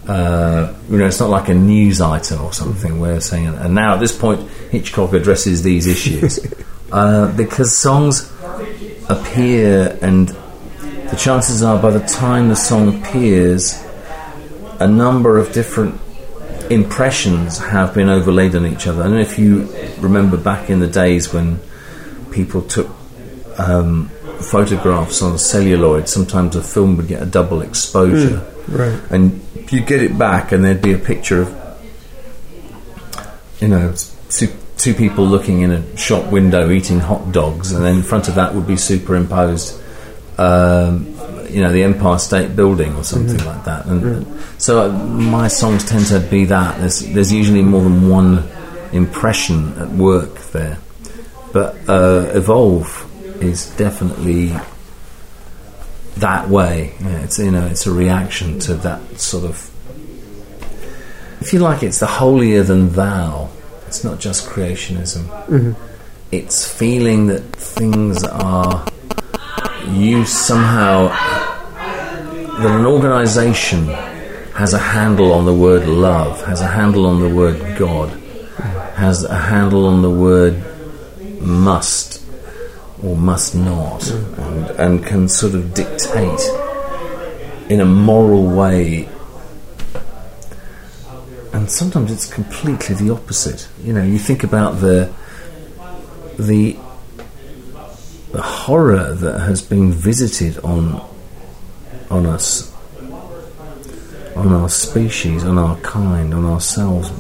Uh, 0.09 0.75
you 0.89 0.97
know, 0.97 1.07
it's 1.07 1.21
not 1.21 1.29
like 1.29 1.51
a 1.51 1.55
news 1.55 2.01
item 2.01 2.41
or 2.41 2.55
something 2.55 2.99
where 2.99 3.21
saying, 3.21 3.49
and 3.49 3.75
now 3.75 3.93
at 3.95 4.01
this 4.01 4.17
point, 4.17 4.41
Hitchcock 4.71 5.13
addresses 5.13 5.63
these 5.63 5.87
issues. 5.87 6.41
uh, 6.93 7.31
because 7.37 7.77
songs 7.77 8.33
appear, 9.11 9.99
and 10.01 10.29
the 11.11 11.17
chances 11.19 11.63
are 11.63 11.81
by 11.81 11.91
the 11.91 12.07
time 12.07 12.49
the 12.49 12.57
song 12.57 13.03
appears, 13.03 13.85
a 14.79 14.89
number 14.89 15.37
of 15.37 15.53
different 15.53 16.01
impressions 16.71 17.59
have 17.59 17.93
been 17.95 18.09
overlaid 18.09 18.55
on 18.55 18.65
each 18.67 18.87
other. 18.87 19.03
I 19.03 19.05
don't 19.07 19.15
know 19.15 19.21
if 19.21 19.39
you 19.39 19.69
remember 19.99 20.37
back 20.37 20.71
in 20.71 20.79
the 20.79 20.87
days 20.87 21.33
when 21.33 21.61
people 22.31 22.63
took 22.63 22.89
um, 23.59 24.09
photographs 24.41 25.21
on 25.23 25.39
celluloid, 25.39 26.09
sometimes 26.09 26.57
a 26.57 26.63
film 26.63 26.97
would 26.97 27.09
get 27.09 27.23
a 27.23 27.27
double 27.27 27.61
exposure. 27.63 28.47
right. 28.69 29.01
And 29.11 29.43
you 29.71 29.81
get 29.81 30.03
it 30.03 30.17
back, 30.19 30.53
and 30.53 30.65
there'd 30.65 30.83
be 30.83 30.93
a 30.93 30.99
picture 30.99 31.43
of, 31.43 31.57
you 33.61 33.69
know, 33.69 33.95
two, 34.29 34.49
two 34.77 34.95
people 34.95 35.27
looking 35.27 35.61
in 35.63 35.71
a 35.71 35.97
shop 35.97 36.31
window 36.33 36.71
eating 36.71 37.01
hot 37.01 37.33
dogs, 37.33 37.73
and 37.73 37.85
then 37.85 37.97
in 37.97 38.03
front 38.03 38.29
of 38.29 38.37
that 38.37 38.55
would 38.55 38.67
be 38.67 38.77
superimposed, 38.77 39.81
um, 40.39 41.20
you 41.51 41.61
know, 41.63 41.73
the 41.73 41.83
Empire 41.83 42.19
State 42.19 42.55
Building 42.57 42.95
or 42.97 43.05
something 43.05 43.37
Mhm. 43.39 43.47
like 43.47 43.65
that. 43.65 43.87
And 43.87 44.27
so 44.59 44.89
uh, 44.91 44.93
my 44.93 45.49
songs 45.49 45.85
tend 45.85 46.07
to 46.07 46.21
be 46.21 46.45
that. 46.47 46.79
There's, 46.81 47.01
there's 47.01 47.33
usually 47.33 47.63
more 47.63 47.83
than 47.83 48.09
one 48.09 48.45
impression 48.93 49.73
at 49.79 49.89
work 49.91 50.39
there. 50.53 50.79
But 51.53 51.77
uh, 51.89 52.31
Evolve 52.35 53.07
is 53.43 53.67
definitely 53.77 54.55
that 56.17 56.49
way. 56.49 56.93
Yeah, 57.01 57.19
it's 57.25 57.39
you 57.39 57.51
know 57.51 57.67
it's 57.67 57.87
a 57.87 57.93
reaction 57.93 58.59
to 58.61 58.75
that 58.75 59.01
sort 59.21 59.45
of. 59.45 59.67
If 61.41 61.53
you 61.53 61.59
like, 61.61 61.83
it's 61.83 62.01
the 62.01 62.07
holier 62.07 62.63
than 62.63 62.93
thou. 62.93 63.49
It's 63.87 64.05
not 64.05 64.21
just 64.21 64.47
creationism. 64.47 65.25
Mhm. 65.47 65.75
It's 66.31 66.65
feeling 66.71 67.27
that 67.29 67.43
things 67.57 68.23
are 68.25 68.85
you 69.89 70.25
somehow 70.27 71.09
that 72.61 72.79
an 72.79 72.85
organisation 72.85 73.87
has 74.53 74.75
a 74.75 74.79
handle 74.79 75.33
on 75.33 75.47
the 75.47 75.55
word 75.55 75.89
love, 75.89 76.45
has 76.45 76.61
a 76.61 76.67
handle 76.67 77.07
on 77.07 77.21
the 77.21 77.29
word 77.29 77.79
God, 77.79 78.11
has 78.97 79.25
a 79.25 79.35
handle 79.35 79.87
on 79.87 80.03
the 80.03 80.11
word 80.11 80.63
must 81.41 82.23
or 83.03 83.17
must 83.17 83.55
not, 83.55 84.11
and, 84.11 84.71
and 84.79 85.07
can 85.07 85.27
sort 85.27 85.55
of 85.55 85.73
dictate 85.73 86.41
in 87.71 87.81
a 87.81 87.87
moral 87.87 88.45
way. 88.45 89.09
And 91.55 91.71
sometimes 91.71 92.13
it's 92.13 92.31
completely 92.31 92.95
the 92.95 93.11
opposite. 93.11 93.69
You 93.83 93.95
know, 93.95 94.05
you 94.05 94.19
think 94.19 94.45
about 94.45 94.81
the 94.81 95.11
the 96.39 96.77
the 98.33 98.43
horror 98.43 99.15
that 99.15 99.41
has 99.41 99.63
been 99.63 99.93
visited 99.93 100.59
on 100.59 101.01
on 102.11 102.27
us, 102.27 102.75
on 104.37 104.53
our 104.53 104.69
species, 104.69 105.45
on 105.45 105.59
our 105.59 105.77
kind, 105.79 106.35
on 106.35 106.45
ourselves, 106.45 107.11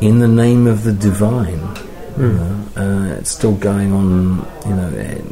in 0.00 0.18
the 0.18 0.28
name 0.28 0.66
of 0.66 0.84
the 0.84 0.92
divine. 0.92 1.60
You 2.16 2.32
know, 2.32 2.64
uh, 2.76 3.16
it's 3.18 3.30
still 3.30 3.56
going 3.56 3.92
on. 3.92 4.46
You 4.66 4.74
know, 4.74 4.88
it, 4.88 5.24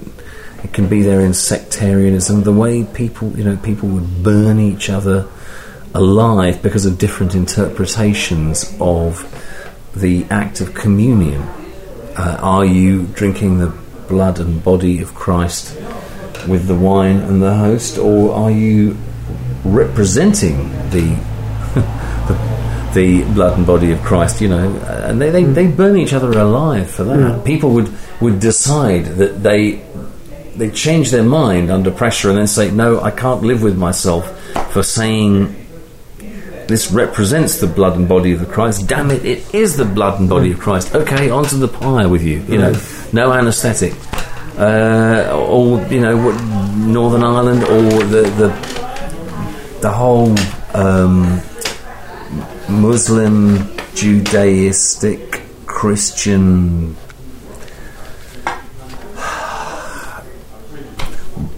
it 0.64 0.72
can 0.72 0.88
be 0.88 1.02
there 1.02 1.20
in 1.20 1.34
sectarianism. 1.34 2.42
The 2.42 2.52
way 2.52 2.84
people, 2.84 3.36
you 3.36 3.44
know, 3.44 3.56
people 3.56 3.88
would 3.90 4.22
burn 4.22 4.58
each 4.58 4.90
other 4.90 5.28
alive 5.94 6.62
because 6.62 6.86
of 6.86 6.98
different 6.98 7.34
interpretations 7.34 8.74
of 8.80 9.28
the 9.94 10.24
act 10.30 10.60
of 10.60 10.74
communion. 10.74 11.42
Uh, 12.16 12.38
are 12.40 12.64
you 12.64 13.04
drinking 13.06 13.58
the 13.58 13.72
blood 14.08 14.38
and 14.38 14.62
body 14.62 15.00
of 15.00 15.14
Christ 15.14 15.76
with 16.46 16.66
the 16.66 16.74
wine 16.74 17.16
and 17.16 17.42
the 17.42 17.54
host, 17.54 17.98
or 17.98 18.34
are 18.34 18.50
you 18.50 18.96
representing 19.64 20.70
the 20.90 21.16
the, 22.92 22.92
the 22.94 23.32
blood 23.34 23.58
and 23.58 23.66
body 23.66 23.92
of 23.92 24.00
Christ? 24.02 24.40
You 24.40 24.48
know, 24.48 24.76
and 25.04 25.20
they, 25.20 25.30
they, 25.30 25.44
they 25.44 25.66
burn 25.66 25.96
each 25.96 26.12
other 26.12 26.30
alive 26.38 26.90
for 26.90 27.04
that. 27.04 27.16
Mm. 27.16 27.44
People 27.44 27.70
would 27.70 27.92
would 28.20 28.40
decide 28.40 29.04
that 29.04 29.42
they 29.42 29.84
they 30.56 30.70
change 30.70 31.10
their 31.10 31.22
mind 31.22 31.70
under 31.70 31.90
pressure 31.90 32.28
and 32.28 32.38
then 32.38 32.46
say, 32.46 32.70
"No, 32.70 33.00
I 33.00 33.10
can't 33.10 33.42
live 33.42 33.62
with 33.62 33.76
myself 33.76 34.38
for 34.72 34.82
saying." 34.82 35.56
This 36.68 36.92
represents 36.92 37.58
the 37.58 37.66
blood 37.66 37.96
and 37.96 38.08
body 38.08 38.32
of 38.32 38.40
the 38.40 38.46
Christ. 38.46 38.86
Damn 38.86 39.10
it, 39.10 39.24
it 39.26 39.52
is 39.52 39.76
the 39.76 39.84
blood 39.84 40.20
and 40.20 40.30
body 40.30 40.52
of 40.52 40.60
Christ. 40.60 40.94
Okay, 40.94 41.28
onto 41.28 41.58
the 41.58 41.68
pyre 41.68 42.08
with 42.08 42.22
you. 42.22 42.40
You 42.42 42.56
know, 42.56 42.80
no 43.12 43.32
anaesthetic 43.32 43.92
uh, 44.58 45.30
or 45.48 45.80
you 45.88 46.00
know 46.00 46.16
what, 46.16 46.42
Northern 46.76 47.22
Ireland, 47.22 47.64
or 47.64 48.02
the 48.04 48.22
the 48.38 48.48
the 49.80 49.90
whole 49.90 50.34
um, 50.74 51.40
Muslim, 52.68 53.58
Judaistic, 53.94 55.40
Christian 55.66 56.96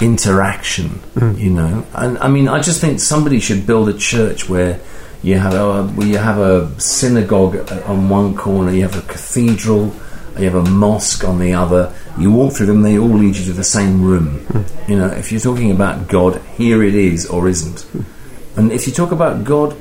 interaction. 0.00 1.00
You 1.36 1.50
know, 1.50 1.86
and 1.94 2.18
I 2.18 2.28
mean, 2.28 2.48
I 2.48 2.60
just 2.60 2.80
think 2.80 3.00
somebody 3.00 3.40
should 3.40 3.66
build 3.66 3.88
a 3.88 3.94
church 3.94 4.48
where. 4.48 4.80
You 5.22 5.38
have 5.38 5.54
a, 5.54 5.86
where 5.96 6.06
you 6.06 6.18
have 6.18 6.38
a 6.38 6.78
synagogue 6.78 7.56
on 7.86 8.10
one 8.10 8.36
corner, 8.36 8.70
you 8.70 8.82
have 8.82 8.94
a 8.94 9.00
cathedral, 9.08 9.94
you 10.38 10.50
have 10.50 10.54
a 10.54 10.68
mosque 10.68 11.24
on 11.24 11.38
the 11.38 11.54
other. 11.54 11.94
You 12.18 12.30
walk 12.32 12.54
through 12.54 12.66
them, 12.66 12.82
they 12.82 12.98
all 12.98 13.08
lead 13.08 13.36
you 13.36 13.44
to 13.46 13.52
the 13.52 13.64
same 13.64 14.02
room. 14.02 14.38
Hmm. 14.40 14.90
You 14.90 14.98
know, 14.98 15.06
if 15.06 15.30
you're 15.30 15.40
talking 15.40 15.70
about 15.70 16.08
God, 16.08 16.42
here 16.56 16.82
it 16.82 16.94
is 16.94 17.26
or 17.26 17.48
isn't. 17.48 17.82
Hmm. 17.82 18.58
And 18.58 18.72
if 18.72 18.86
you 18.86 18.92
talk 18.92 19.12
about 19.12 19.44
God, 19.44 19.76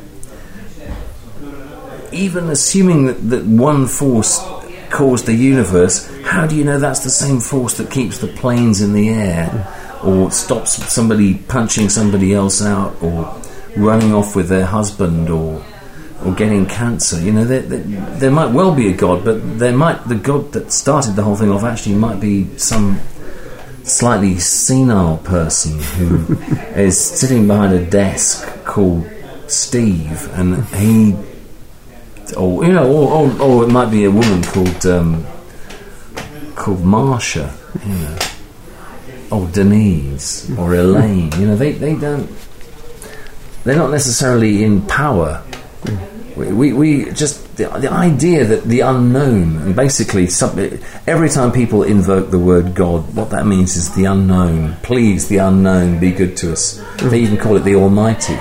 even 2.11 2.49
assuming 2.49 3.05
that, 3.05 3.29
that 3.29 3.45
one 3.45 3.87
force 3.87 4.39
caused 4.89 5.25
the 5.25 5.33
universe, 5.33 6.07
how 6.23 6.45
do 6.45 6.55
you 6.55 6.63
know 6.63 6.79
that's 6.79 7.03
the 7.03 7.09
same 7.09 7.39
force 7.39 7.77
that 7.77 7.89
keeps 7.89 8.19
the 8.19 8.27
planes 8.27 8.81
in 8.81 8.93
the 8.93 9.09
air 9.09 9.47
hmm. 9.49 10.07
or 10.07 10.31
stops 10.31 10.73
somebody 10.93 11.35
punching 11.35 11.89
somebody 11.89 12.33
else 12.33 12.61
out 12.61 13.01
or 13.01 13.41
running 13.75 14.13
off 14.13 14.35
with 14.35 14.49
their 14.49 14.67
husband 14.67 15.31
or 15.31 15.65
or 16.25 16.33
getting 16.33 16.65
cancer. 16.65 17.19
You 17.19 17.31
know, 17.31 17.45
there, 17.45 17.61
there, 17.61 17.79
there 18.17 18.31
might 18.31 18.51
well 18.51 18.73
be 18.73 18.89
a 18.89 18.93
God, 18.93 19.23
but 19.25 19.59
there 19.59 19.75
might 19.75 20.07
the 20.07 20.15
God 20.15 20.51
that 20.53 20.71
started 20.71 21.15
the 21.15 21.23
whole 21.23 21.35
thing 21.35 21.51
off 21.51 21.63
actually 21.63 21.95
might 21.95 22.19
be 22.19 22.57
some 22.57 22.99
slightly 23.83 24.39
senile 24.39 25.17
person 25.17 25.79
who 25.79 26.37
is 26.79 26.99
sitting 26.99 27.47
behind 27.47 27.73
a 27.73 27.85
desk 27.85 28.47
called 28.63 29.09
Steve, 29.47 30.29
and 30.33 30.65
he, 30.65 31.15
or 32.37 32.65
you 32.65 32.73
know, 32.73 32.91
or, 32.91 33.29
or, 33.29 33.41
or 33.41 33.63
it 33.63 33.67
might 33.67 33.91
be 33.91 34.05
a 34.05 34.11
woman 34.11 34.43
called 34.43 34.85
um, 34.85 35.25
called 36.55 36.79
Marsha, 36.79 37.51
you 37.85 37.95
know, 37.95 39.37
or 39.37 39.47
Denise 39.49 40.49
or 40.57 40.73
Elaine. 40.75 41.31
You 41.33 41.47
know, 41.47 41.55
they 41.55 41.73
they 41.73 41.95
don't. 41.95 42.29
They're 43.63 43.77
not 43.77 43.91
necessarily 43.91 44.63
in 44.63 44.81
power 44.87 45.41
we, 45.85 45.97
we, 46.35 46.73
we 46.73 47.11
just 47.11 47.57
the, 47.57 47.67
the 47.67 47.91
idea 47.91 48.45
that 48.45 48.63
the 48.63 48.81
unknown 48.81 49.57
and 49.57 49.75
basically 49.75 50.27
some, 50.27 50.57
every 51.07 51.29
time 51.29 51.51
people 51.51 51.83
invoke 51.83 52.31
the 52.31 52.39
word 52.39 52.73
God, 52.73 53.15
what 53.15 53.29
that 53.31 53.45
means 53.45 53.75
is 53.75 53.93
the 53.95 54.05
unknown. 54.05 54.75
Please, 54.83 55.27
the 55.27 55.37
unknown, 55.37 55.99
be 55.99 56.11
good 56.11 56.35
to 56.37 56.53
us. 56.53 56.83
They 57.01 57.21
even 57.21 57.37
call 57.37 57.55
it 57.55 57.61
the 57.61 57.75
Almighty. 57.75 58.35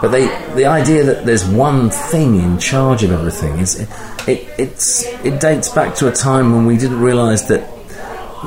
But 0.00 0.08
they, 0.08 0.26
the 0.54 0.66
idea 0.66 1.04
that 1.04 1.24
there's 1.24 1.44
one 1.44 1.90
thing 1.90 2.36
in 2.36 2.58
charge 2.58 3.02
of 3.02 3.12
everything 3.12 3.58
is 3.58 3.80
it, 3.80 3.88
it, 4.28 4.48
it's, 4.58 5.04
it 5.24 5.40
dates 5.40 5.70
back 5.70 5.94
to 5.96 6.08
a 6.08 6.12
time 6.12 6.54
when 6.54 6.66
we 6.66 6.76
didn't 6.76 7.00
realise 7.00 7.42
that 7.42 7.76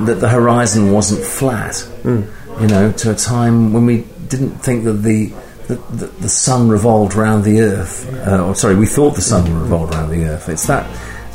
that 0.06 0.15
the 0.15 0.30
horizon 0.30 0.91
wasn't 0.91 1.23
flat. 1.23 1.78
Hmm. 2.04 2.23
You 2.62 2.67
know, 2.67 2.91
to 2.91 3.12
a 3.12 3.15
time 3.15 3.73
when 3.73 3.86
we 3.86 4.06
didn't 4.28 4.58
think 4.60 4.84
that 4.84 4.93
the 4.93 5.34
the, 5.69 5.75
the, 5.95 6.08
the 6.08 6.29
sun 6.29 6.67
revolved 6.67 7.15
around 7.15 7.43
the 7.43 7.62
earth. 7.62 8.12
Uh, 8.27 8.43
or 8.43 8.55
sorry, 8.55 8.75
we 8.75 8.88
thought 8.88 9.13
the 9.13 9.21
sun 9.21 9.45
revolved 9.53 9.93
around 9.93 10.10
the 10.10 10.25
earth. 10.25 10.49
It's 10.49 10.65
that 10.65 10.89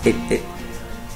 it, 0.04 0.16
it 0.30 0.42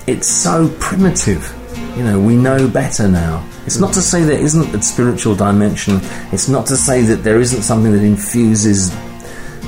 it's 0.07 0.29
so 0.29 0.73
primitive. 0.79 1.53
You 1.97 2.05
know, 2.05 2.21
we 2.21 2.37
know 2.37 2.69
better 2.69 3.09
now. 3.09 3.45
It's 3.67 3.81
not 3.81 3.93
to 3.95 4.03
say 4.03 4.23
there 4.23 4.41
isn't 4.41 4.73
a 4.73 4.81
spiritual 4.81 5.35
dimension. 5.35 5.99
It's 6.33 6.49
not 6.49 6.67
to 6.69 6.77
say 6.77 7.03
that 7.03 7.25
there 7.25 7.41
isn't 7.41 7.63
something 7.63 7.91
that 7.93 8.03
infuses 8.03 8.95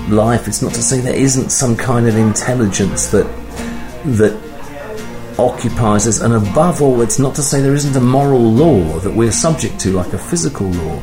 life. 0.08 0.46
It's 0.46 0.62
not 0.62 0.72
to 0.74 0.82
say 0.82 1.00
there 1.00 1.12
isn't 1.12 1.50
some 1.50 1.76
kind 1.76 2.06
of 2.06 2.16
intelligence 2.16 3.08
that 3.08 3.26
that 4.04 4.40
occupies 5.40 6.06
us. 6.06 6.20
And 6.20 6.34
above 6.34 6.82
all, 6.82 7.00
it's 7.00 7.18
not 7.18 7.34
to 7.34 7.42
say 7.42 7.60
there 7.60 7.74
isn't 7.74 7.96
a 7.96 8.00
moral 8.00 8.40
law 8.40 9.00
that 9.00 9.12
we're 9.12 9.32
subject 9.32 9.80
to, 9.80 9.92
like 9.92 10.12
a 10.12 10.18
physical 10.18 10.68
law. 10.68 11.02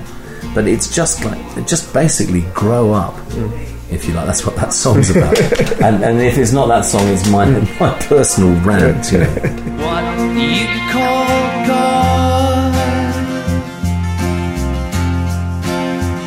But 0.53 0.67
it's 0.67 0.93
just 0.93 1.23
like 1.23 1.67
just 1.67 1.93
basically 1.93 2.41
grow 2.53 2.93
up, 2.93 3.13
mm. 3.13 3.51
if 3.91 4.07
you 4.07 4.13
like. 4.13 4.25
That's 4.25 4.45
what 4.45 4.55
that 4.55 4.73
song's 4.73 5.09
about. 5.09 5.37
and, 5.81 6.03
and 6.03 6.21
if 6.21 6.37
it's 6.37 6.51
not 6.51 6.67
that 6.67 6.85
song, 6.85 7.07
it's 7.07 7.29
my 7.29 7.45
mm. 7.45 7.79
my 7.79 7.93
personal 8.03 8.53
rant. 8.61 9.11
You 9.11 9.19
know. 9.19 9.63
What 9.77 10.03
you 10.35 10.65
call 10.91 11.27
God, 11.67 12.73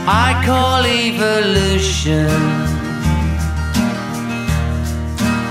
I 0.06 0.42
call 0.46 0.86
evolution. 0.86 2.30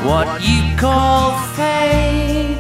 What 0.06 0.42
you 0.42 0.76
call 0.78 1.38
fate, 1.56 2.58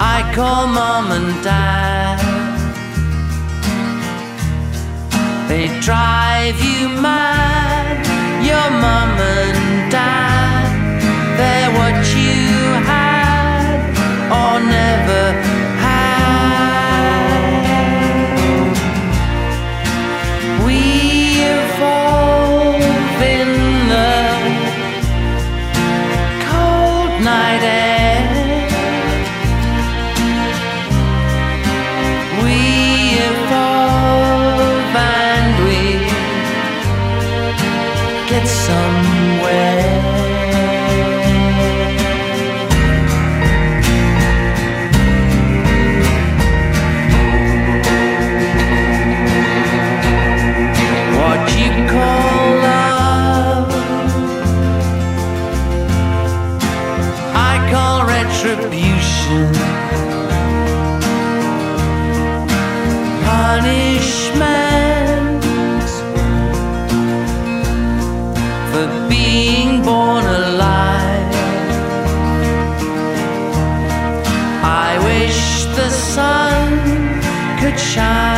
I 0.00 0.32
call 0.34 0.68
mom 0.68 1.10
and 1.12 1.44
dad. 1.44 2.23
They 5.54 5.68
drive 5.78 6.58
you 6.64 6.88
mad, 6.88 8.02
your 8.42 8.68
mom 8.82 9.20
and 9.20 9.88
dad. 9.88 10.66
They're 11.38 11.70
what 11.78 11.94
you 12.10 12.74
had 12.90 13.78
or 14.34 14.58
never 14.58 15.53
could 77.64 77.80
shine 77.80 78.33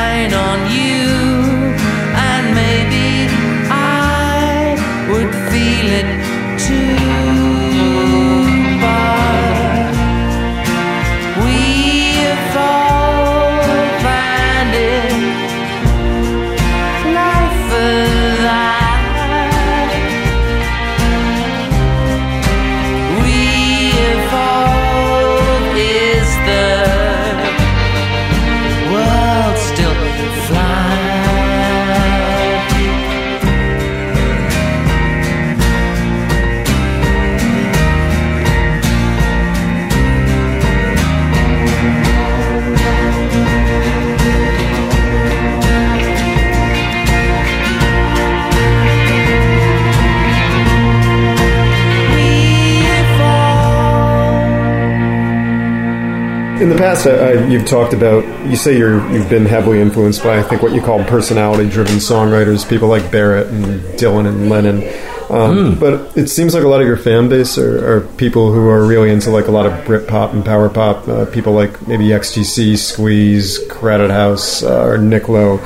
past, 56.96 57.06
uh, 57.06 57.10
uh, 57.10 57.46
you've 57.46 57.66
talked 57.66 57.92
about. 57.92 58.24
You 58.46 58.56
say 58.56 58.76
you're 58.76 59.08
you've 59.12 59.28
been 59.30 59.46
heavily 59.46 59.80
influenced 59.80 60.22
by 60.22 60.38
I 60.38 60.42
think 60.42 60.62
what 60.62 60.72
you 60.72 60.80
call 60.80 61.02
personality-driven 61.04 61.96
songwriters, 61.96 62.68
people 62.68 62.88
like 62.88 63.10
Barrett 63.10 63.48
and 63.48 63.80
Dylan 63.98 64.26
and 64.26 64.48
Lennon. 64.48 64.82
Um, 65.28 65.76
But 65.78 66.16
it 66.16 66.28
seems 66.28 66.54
like 66.54 66.62
a 66.62 66.68
lot 66.68 66.80
of 66.80 66.86
your 66.86 66.96
fan 66.96 67.28
base 67.28 67.58
are, 67.58 67.96
are 67.96 68.00
people 68.16 68.52
who 68.52 68.68
are 68.68 68.86
really 68.86 69.10
into 69.10 69.30
like 69.30 69.48
a 69.48 69.50
lot 69.50 69.66
of 69.66 69.72
Britpop 69.84 70.32
and 70.32 70.44
power 70.44 70.68
pop. 70.68 71.08
Uh, 71.08 71.26
people 71.26 71.52
like 71.52 71.86
maybe 71.88 72.06
XTC, 72.08 72.78
Squeeze, 72.78 73.58
Crowded 73.68 74.10
House, 74.10 74.62
uh, 74.62 74.84
or 74.84 74.98
Nick 74.98 75.28
Lowe. 75.28 75.58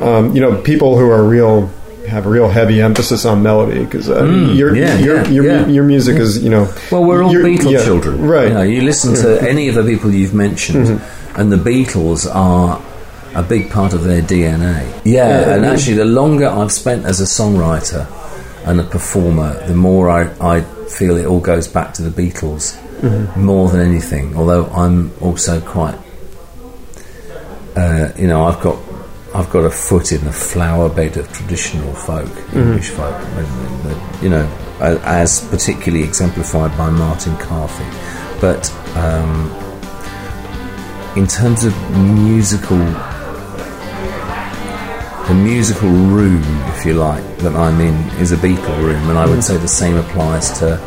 Um, 0.00 0.34
you 0.34 0.40
know, 0.40 0.60
people 0.60 0.98
who 0.98 1.10
are 1.10 1.24
real 1.24 1.70
have 2.08 2.26
a 2.26 2.28
real 2.30 2.48
heavy 2.48 2.80
emphasis 2.82 3.24
on 3.24 3.42
melody 3.42 3.84
because 3.84 4.08
uh, 4.10 4.22
Mm, 4.22 4.56
your 4.56 4.74
yeah, 4.76 4.98
your 4.98 5.16
yeah, 5.16 5.28
your, 5.28 5.44
yeah. 5.46 5.66
your 5.66 5.84
music 5.84 6.16
is 6.16 6.42
you 6.42 6.50
know. 6.50 6.72
Well, 6.90 7.04
we're 7.04 7.22
all 7.22 7.32
you're- 7.32 7.44
Beatle 7.56 7.72
yeah, 7.72 7.84
children, 7.84 8.20
right? 8.26 8.48
You, 8.48 8.54
know, 8.54 8.62
you 8.62 8.82
listen 8.82 9.14
to 9.14 9.40
any 9.48 9.68
of 9.68 9.74
the 9.74 9.84
people 9.84 10.10
you've 10.12 10.34
mentioned, 10.34 11.00
and 11.36 11.52
the 11.52 11.56
Beatles 11.56 12.26
are 12.34 12.82
a 13.34 13.42
big 13.42 13.70
part 13.70 13.92
of 13.92 14.04
their 14.04 14.22
DNA. 14.22 14.90
Yeah, 15.04 15.54
and 15.54 15.64
actually, 15.64 15.96
the 15.96 16.04
longer 16.06 16.48
I've 16.48 16.72
spent 16.72 17.04
as 17.04 17.20
a 17.20 17.24
songwriter 17.24 18.06
and 18.66 18.80
a 18.80 18.84
performer, 18.84 19.64
the 19.66 19.74
more 19.74 20.10
I, 20.10 20.30
I 20.40 20.60
feel 20.88 21.16
it 21.16 21.26
all 21.26 21.40
goes 21.40 21.68
back 21.68 21.94
to 21.94 22.02
the 22.02 22.10
Beatles 22.10 22.76
Mhm. 23.00 23.36
more 23.36 23.68
than 23.68 23.80
anything. 23.80 24.34
Although 24.36 24.66
I'm 24.66 25.12
also 25.20 25.60
quite, 25.60 25.94
uh, 27.76 28.08
you 28.18 28.26
know, 28.26 28.44
I've 28.46 28.60
got. 28.60 28.76
I've 29.34 29.50
got 29.50 29.64
a 29.64 29.70
foot 29.70 30.12
in 30.12 30.24
the 30.24 30.32
flower 30.32 30.88
bed 30.88 31.16
of 31.16 31.30
traditional 31.32 31.92
folk, 31.94 32.26
Mhm. 32.52 32.56
English 32.56 32.90
folk, 32.90 33.14
you 34.22 34.30
know, 34.30 34.46
as 34.80 35.40
particularly 35.40 36.02
exemplified 36.04 36.76
by 36.78 36.88
Martin 36.90 37.36
Carthy. 37.36 37.84
But 38.40 38.72
um, 38.96 39.50
in 41.14 41.26
terms 41.26 41.64
of 41.64 41.74
musical, 41.96 42.78
the 45.28 45.34
musical 45.34 45.90
room, 45.90 46.42
if 46.76 46.86
you 46.86 46.94
like, 46.94 47.22
that 47.38 47.54
I'm 47.54 47.80
in 47.80 47.94
is 48.18 48.32
a 48.32 48.36
Beatle 48.36 48.82
room, 48.82 49.10
and 49.10 49.18
I 49.18 49.26
would 49.26 49.40
Mhm. 49.40 49.44
say 49.44 49.56
the 49.58 49.68
same 49.68 49.96
applies 49.98 50.50
to 50.60 50.78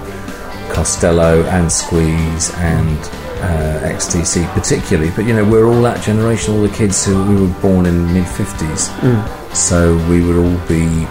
Costello 0.69 1.43
and 1.43 1.71
Squeeze 1.71 2.51
and 2.57 2.97
uh, 3.41 3.79
XTC 3.83 4.45
particularly. 4.53 5.11
But 5.15 5.25
you 5.25 5.33
know, 5.33 5.43
we're 5.43 5.65
all 5.65 5.81
that 5.83 6.01
generation, 6.03 6.53
all 6.55 6.61
the 6.61 6.69
kids 6.75 7.05
who 7.05 7.21
we 7.27 7.35
were 7.41 7.53
born 7.61 7.85
in 7.85 8.13
mid 8.13 8.27
fifties, 8.27 8.89
Mm. 9.01 9.55
so 9.55 9.95
we 10.09 10.21
would 10.25 10.37
all 10.37 10.67
be. 10.67 11.07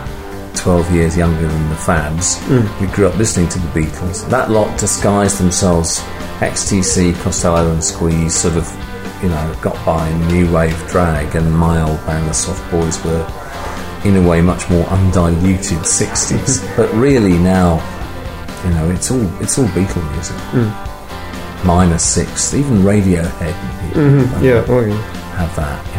12 0.56 0.92
years 0.94 1.16
younger 1.16 1.48
than 1.48 1.68
the 1.70 1.74
Fabs. 1.74 2.36
Mm. 2.48 2.80
We 2.82 2.86
grew 2.88 3.06
up 3.06 3.16
listening 3.16 3.48
to 3.48 3.58
the 3.58 3.68
Beatles. 3.68 4.28
That 4.28 4.50
lot 4.50 4.78
disguised 4.78 5.38
themselves, 5.38 6.00
XTC, 6.40 7.14
Costello, 7.22 7.72
and 7.72 7.82
Squeeze, 7.82 8.34
sort 8.34 8.56
of, 8.56 8.68
you 9.22 9.30
know, 9.30 9.56
got 9.62 9.74
by 9.86 10.06
in 10.06 10.28
new 10.28 10.52
wave 10.52 10.76
drag, 10.88 11.34
and 11.34 11.50
my 11.56 11.80
old 11.80 11.96
band, 12.04 12.28
the 12.28 12.34
Soft 12.34 12.70
Boys, 12.70 13.02
were 13.06 13.26
in 14.04 14.16
a 14.16 14.28
way 14.28 14.42
much 14.42 14.68
more 14.68 14.84
undiluted 14.88 15.78
60s. 15.78 16.60
but 16.76 16.92
really 16.92 17.38
now, 17.38 17.76
you 18.64 18.70
know, 18.74 18.90
it's 18.90 19.10
all 19.10 19.24
it's 19.42 19.58
all 19.58 19.66
Beatle 19.68 20.12
music. 20.12 20.36
Mm. 20.52 20.89
Minus 21.64 22.02
six, 22.04 22.54
even 22.54 22.78
Radiohead 22.78 23.52
and 23.52 23.80
people 23.88 24.02
Mhm, 24.02 24.42
yeah, 24.42 24.60
that 24.62 24.70
oh, 24.70 24.80
yeah. 24.80 24.94
have 25.36 25.54
that. 25.56 25.89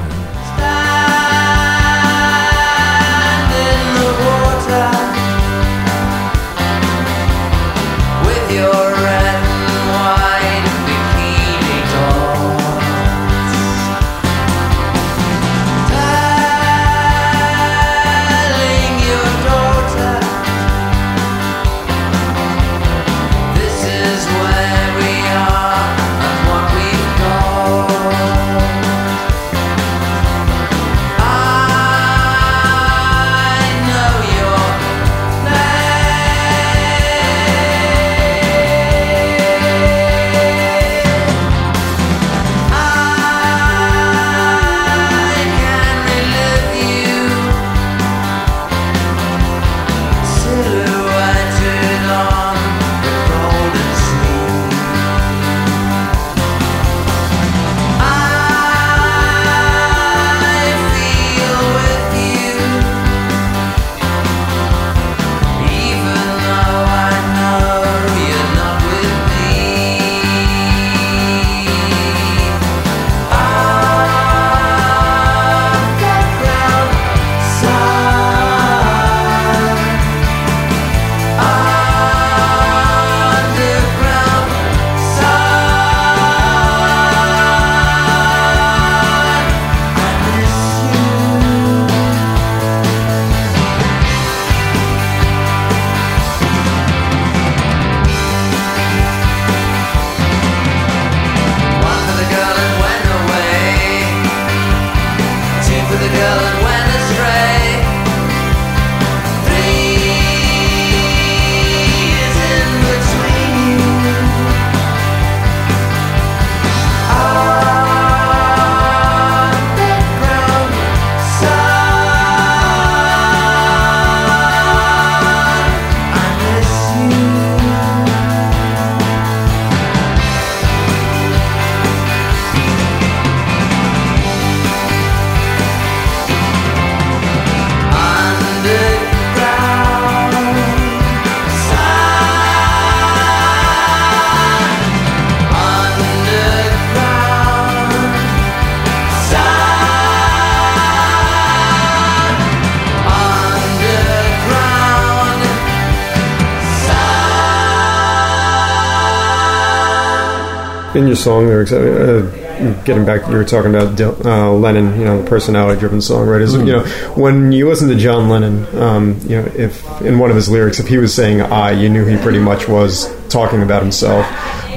In 160.95 161.07
your 161.07 161.15
song 161.15 161.47
lyrics, 161.47 161.71
uh, 161.71 162.81
getting 162.85 163.05
back, 163.05 163.27
you 163.27 163.35
were 163.35 163.43
talking 163.43 163.73
about 163.73 163.99
uh, 163.99 164.51
Lennon, 164.51 164.99
you 164.99 165.05
know, 165.05 165.21
the 165.21 165.29
personality-driven 165.29 165.99
songwriters. 165.99 166.55
Mm. 166.55 166.67
You 166.67 166.73
know, 166.73 166.83
when 167.15 167.51
you 167.51 167.67
listen 167.67 167.87
to 167.89 167.95
John 167.95 168.29
Lennon, 168.29 168.65
um, 168.77 169.19
you 169.23 169.41
know, 169.41 169.51
if 169.55 169.83
in 170.01 170.19
one 170.19 170.29
of 170.29 170.35
his 170.35 170.49
lyrics, 170.49 170.79
if 170.79 170.87
he 170.87 170.97
was 170.97 171.13
saying 171.13 171.41
"I," 171.41 171.71
you 171.71 171.89
knew 171.89 172.05
he 172.05 172.17
pretty 172.17 172.39
much 172.39 172.67
was 172.67 173.09
talking 173.29 173.61
about 173.61 173.81
himself, 173.81 174.25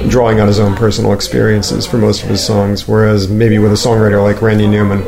drawing 0.09 0.39
on 0.39 0.47
his 0.47 0.59
own 0.59 0.75
personal 0.75 1.13
experiences 1.13 1.85
for 1.85 1.97
most 1.97 2.23
of 2.23 2.29
his 2.29 2.45
songs. 2.45 2.87
Whereas 2.87 3.29
maybe 3.29 3.59
with 3.59 3.71
a 3.71 3.75
songwriter 3.75 4.21
like 4.23 4.41
Randy 4.41 4.67
Newman. 4.67 5.03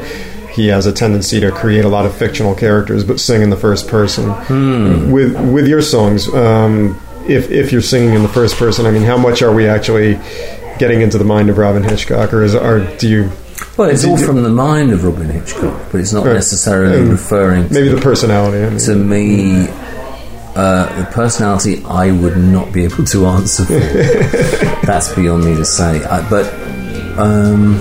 He 0.58 0.70
has 0.70 0.88
a 0.88 0.92
tendency 0.92 1.40
to 1.42 1.52
create 1.52 1.86
a 1.86 1.88
lot 1.88 2.08
of 2.08 2.18
fictional 2.18 2.56
characters, 2.56 3.04
but 3.04 3.20
sing 3.20 3.44
in 3.44 3.52
the 3.52 3.56
first 3.56 3.88
person. 3.88 4.32
Hmm. 4.32 5.12
With 5.12 5.40
with 5.54 5.68
your 5.68 5.84
songs, 5.84 6.28
um, 6.34 7.00
if 7.28 7.52
if 7.52 7.72
you're 7.72 7.84
singing 7.84 8.16
in 8.16 8.24
the 8.24 8.28
first 8.28 8.56
person, 8.56 8.88
I 8.88 8.92
mean, 8.92 9.04
how 9.04 9.18
much 9.18 9.44
are 9.44 9.54
we 9.54 9.68
actually 9.68 10.18
getting 10.80 11.02
into 11.02 11.18
the 11.18 11.24
mind 11.26 11.50
of 11.50 11.58
Robyn 11.58 11.84
Hitchcock, 11.84 12.34
or 12.34 12.44
is 12.44 12.56
or 12.56 12.80
do 12.98 13.08
you? 13.10 13.32
Well, 13.76 13.90
it's 13.90 14.06
all 14.06 14.18
from 14.18 14.44
the 14.44 14.50
mind 14.50 14.92
of 14.92 15.04
Robyn 15.04 15.30
Hitchcock, 15.30 15.92
but 15.92 16.02
it's 16.02 16.14
not 16.14 16.26
Right. 16.26 16.34
necessarily 16.36 17.00
Um, 17.02 17.10
referring 17.10 17.68
maybe 17.72 17.90
to, 17.90 17.96
the 17.96 18.02
personality. 18.02 18.64
I 18.64 18.70
mean. 18.70 18.80
to 18.80 18.96
me. 18.96 19.68
Uh, 20.56 20.88
the 21.02 21.06
personality 21.12 21.84
I 21.88 22.12
would 22.12 22.36
not 22.38 22.72
be 22.74 22.84
able 22.84 23.06
to 23.06 23.26
answer 23.28 23.64
for. 23.66 23.74
That's 24.88 25.14
beyond 25.14 25.46
me 25.46 25.56
to 25.56 25.64
say. 25.66 26.04
I, 26.04 26.28
but 26.32 26.52
um, 27.20 27.80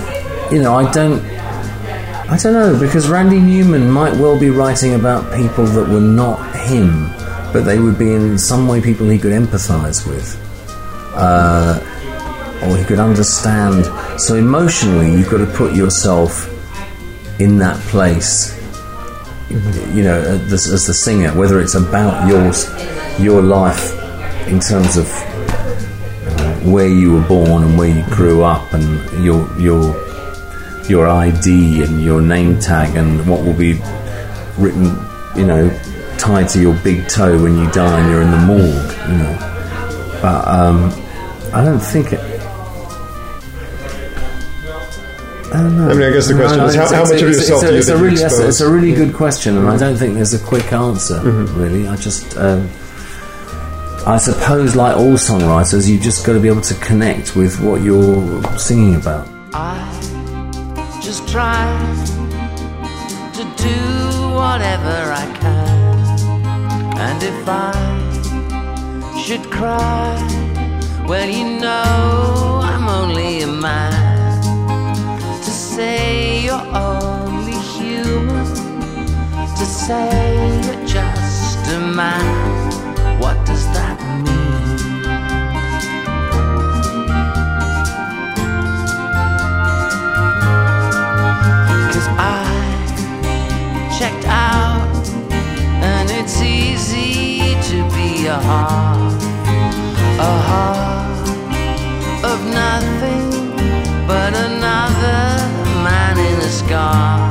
you 0.50 0.60
know, 0.62 0.74
I 0.74 0.90
don't. 0.92 1.22
I 2.28 2.36
don't 2.36 2.52
know 2.52 2.78
because 2.78 3.08
Randy 3.08 3.38
Newman 3.40 3.90
might 3.90 4.12
well 4.16 4.38
be 4.38 4.50
writing 4.50 4.92
about 4.94 5.32
people 5.34 5.64
that 5.64 5.88
were 5.88 6.00
not 6.00 6.54
him, 6.56 7.06
but 7.52 7.60
they 7.64 7.78
would 7.78 7.98
be 7.98 8.12
in 8.12 8.36
some 8.36 8.68
way 8.68 8.80
people 8.82 9.08
he 9.08 9.16
could 9.18 9.32
empathise 9.32 10.06
with, 10.06 10.36
uh, 11.14 11.78
or 12.62 12.76
he 12.76 12.84
could 12.84 12.98
understand. 12.98 13.84
So 14.20 14.34
emotionally, 14.34 15.12
you've 15.12 15.30
got 15.30 15.38
to 15.38 15.46
put 15.46 15.74
yourself 15.74 16.52
in 17.40 17.58
that 17.58 17.78
place. 17.82 18.54
You 19.48 20.02
know, 20.02 20.20
as, 20.20 20.66
as 20.66 20.86
the 20.86 20.94
singer, 20.94 21.30
whether 21.36 21.60
it's 21.60 21.74
about 21.74 22.28
your 22.28 22.52
your 23.18 23.42
life 23.42 23.92
in 24.48 24.60
terms 24.60 24.96
of 24.96 25.06
uh, 25.08 26.54
where 26.70 26.88
you 26.88 27.14
were 27.14 27.28
born 27.28 27.62
and 27.62 27.78
where 27.78 27.88
you 27.88 28.04
grew 28.14 28.42
up 28.42 28.72
and 28.72 29.24
your 29.24 29.48
your 29.58 29.94
your 30.88 31.08
ID 31.08 31.82
and 31.82 32.02
your 32.02 32.20
name 32.20 32.58
tag 32.58 32.96
and 32.96 33.28
what 33.28 33.44
will 33.44 33.54
be 33.56 33.74
written, 34.58 34.96
you 35.36 35.46
know, 35.46 35.68
tied 36.18 36.48
to 36.50 36.60
your 36.60 36.74
big 36.82 37.08
toe 37.08 37.40
when 37.42 37.56
you 37.58 37.70
die 37.72 38.00
and 38.00 38.10
you're 38.10 38.22
in 38.22 38.30
the 38.30 38.38
morgue, 38.38 38.92
you 39.08 39.18
know. 39.18 40.18
But 40.22 40.48
um, 40.48 40.92
I 41.52 41.64
don't 41.64 41.80
think 41.80 42.12
it. 42.12 42.35
I 45.52 45.62
don't 45.62 45.76
know. 45.78 45.88
I 45.90 45.94
mean, 45.94 46.02
I 46.02 46.12
guess 46.12 46.26
the 46.28 46.34
question 46.34 46.60
is, 46.60 46.74
how- 46.74 46.86
how 46.92 47.02
much 47.04 47.12
of 47.22 47.28
it's- 47.30 47.36
yourself 47.48 47.62
it's 47.62 47.64
a- 47.64 47.66
do 47.68 47.72
you 47.72 47.78
it's 47.78 47.86
think 47.88 47.98
you 47.98 48.04
really, 48.04 48.16
that's 48.16 48.38
a- 48.38 48.48
It's 48.48 48.60
a 48.60 48.68
really 48.70 48.92
good 48.92 49.14
question, 49.14 49.56
and 49.58 49.68
I 49.68 49.76
don't 49.76 49.96
think 49.96 50.14
there's 50.14 50.34
a 50.34 50.38
quick 50.38 50.72
answer. 50.72 51.14
Mm-hmm. 51.20 51.60
Really, 51.60 51.88
I 51.88 51.96
just. 51.96 52.36
Um, 52.36 52.68
I 54.06 54.18
suppose, 54.18 54.76
like 54.76 54.96
all 54.96 55.14
songwriters, 55.14 55.88
you 55.88 55.98
just 55.98 56.24
got 56.24 56.34
to 56.34 56.40
be 56.40 56.46
able 56.48 56.60
to 56.62 56.74
connect 56.74 57.34
with 57.34 57.58
what 57.60 57.82
you're 57.82 58.40
singing 58.56 58.94
about. 58.94 59.26
I 59.52 59.82
just 61.02 61.26
try 61.28 61.66
to 63.34 63.42
do 63.56 63.78
whatever 64.40 64.96
I 65.22 65.26
can. 65.40 66.98
And 67.06 67.20
if 67.22 67.48
I 67.48 69.20
should 69.24 69.44
cry, 69.50 70.14
well, 71.08 71.28
you 71.28 71.58
know 71.60 72.60
I'm 72.62 72.88
only 72.88 73.42
a 73.42 73.48
man. 73.48 74.05
Say 75.76 76.40
you're 76.44 76.68
only 76.74 77.52
human, 77.52 78.46
to 79.58 79.64
say 79.66 80.08
you're 80.64 80.86
just 80.86 81.58
a 81.70 81.78
man, 81.78 83.20
what 83.20 83.36
does 83.44 83.66
that 83.74 84.00
mean? 84.24 85.02
Cause 91.92 92.08
I 92.16 92.30
checked 93.98 94.24
out, 94.24 95.06
and 95.84 96.10
it's 96.10 96.40
easy 96.40 97.54
to 97.68 97.84
be 97.94 98.28
a 98.28 98.38
heart, 98.48 99.22
a 100.20 100.38
heart 100.48 101.28
of 102.24 102.38
nothing 102.46 103.15
a 106.96 107.25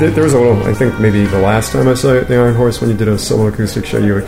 There 0.00 0.24
was 0.24 0.32
a 0.34 0.38
little. 0.40 0.62
I 0.64 0.72
think 0.74 0.98
maybe 0.98 1.24
the 1.26 1.38
last 1.40 1.72
time 1.72 1.86
I 1.88 1.94
saw 1.94 2.12
you 2.14 2.20
at 2.20 2.28
the 2.28 2.36
Iron 2.36 2.54
Horse 2.54 2.80
when 2.80 2.90
you 2.90 2.96
did 2.96 3.08
a 3.08 3.18
solo 3.18 3.46
acoustic 3.48 3.84
show, 3.86 3.98
you 3.98 4.26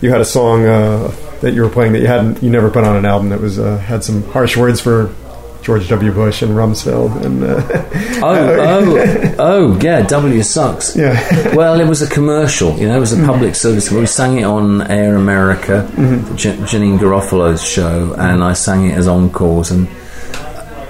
you 0.00 0.10
had 0.10 0.20
a 0.20 0.24
song 0.24 0.64
uh, 0.66 1.12
that 1.42 1.52
you 1.54 1.62
were 1.62 1.68
playing 1.70 1.92
that 1.92 2.00
you 2.00 2.06
hadn't 2.08 2.42
you 2.42 2.50
never 2.50 2.70
put 2.70 2.84
on 2.84 2.96
an 2.96 3.04
album 3.04 3.28
that 3.30 3.40
was 3.40 3.58
uh, 3.58 3.76
had 3.78 4.02
some 4.02 4.22
harsh 4.30 4.56
words 4.56 4.80
for 4.80 5.14
George 5.62 5.88
W. 5.88 6.10
Bush 6.12 6.42
and 6.42 6.52
Rumsfeld 6.52 7.24
and. 7.24 7.44
Uh, 7.44 7.88
Oh, 8.24 8.34
oh, 8.60 9.34
oh, 9.40 9.78
yeah, 9.82 10.02
W 10.02 10.42
sucks. 10.42 10.94
Yeah. 10.96 11.54
well, 11.56 11.80
it 11.80 11.86
was 11.88 12.02
a 12.02 12.08
commercial, 12.08 12.76
you 12.78 12.86
know, 12.86 12.96
it 12.96 13.00
was 13.00 13.12
a 13.12 13.24
public 13.26 13.56
service. 13.56 13.90
We 13.90 14.06
sang 14.06 14.38
it 14.38 14.44
on 14.44 14.80
Air 14.82 15.16
America, 15.16 15.88
Mhm. 15.94 16.36
Jan- 16.36 16.58
Janeane 16.58 16.98
Garofalo's 17.00 17.62
show, 17.64 18.14
and 18.16 18.44
I 18.44 18.52
sang 18.52 18.90
it 18.90 18.96
as 18.96 19.08
encores. 19.08 19.72
And, 19.72 19.88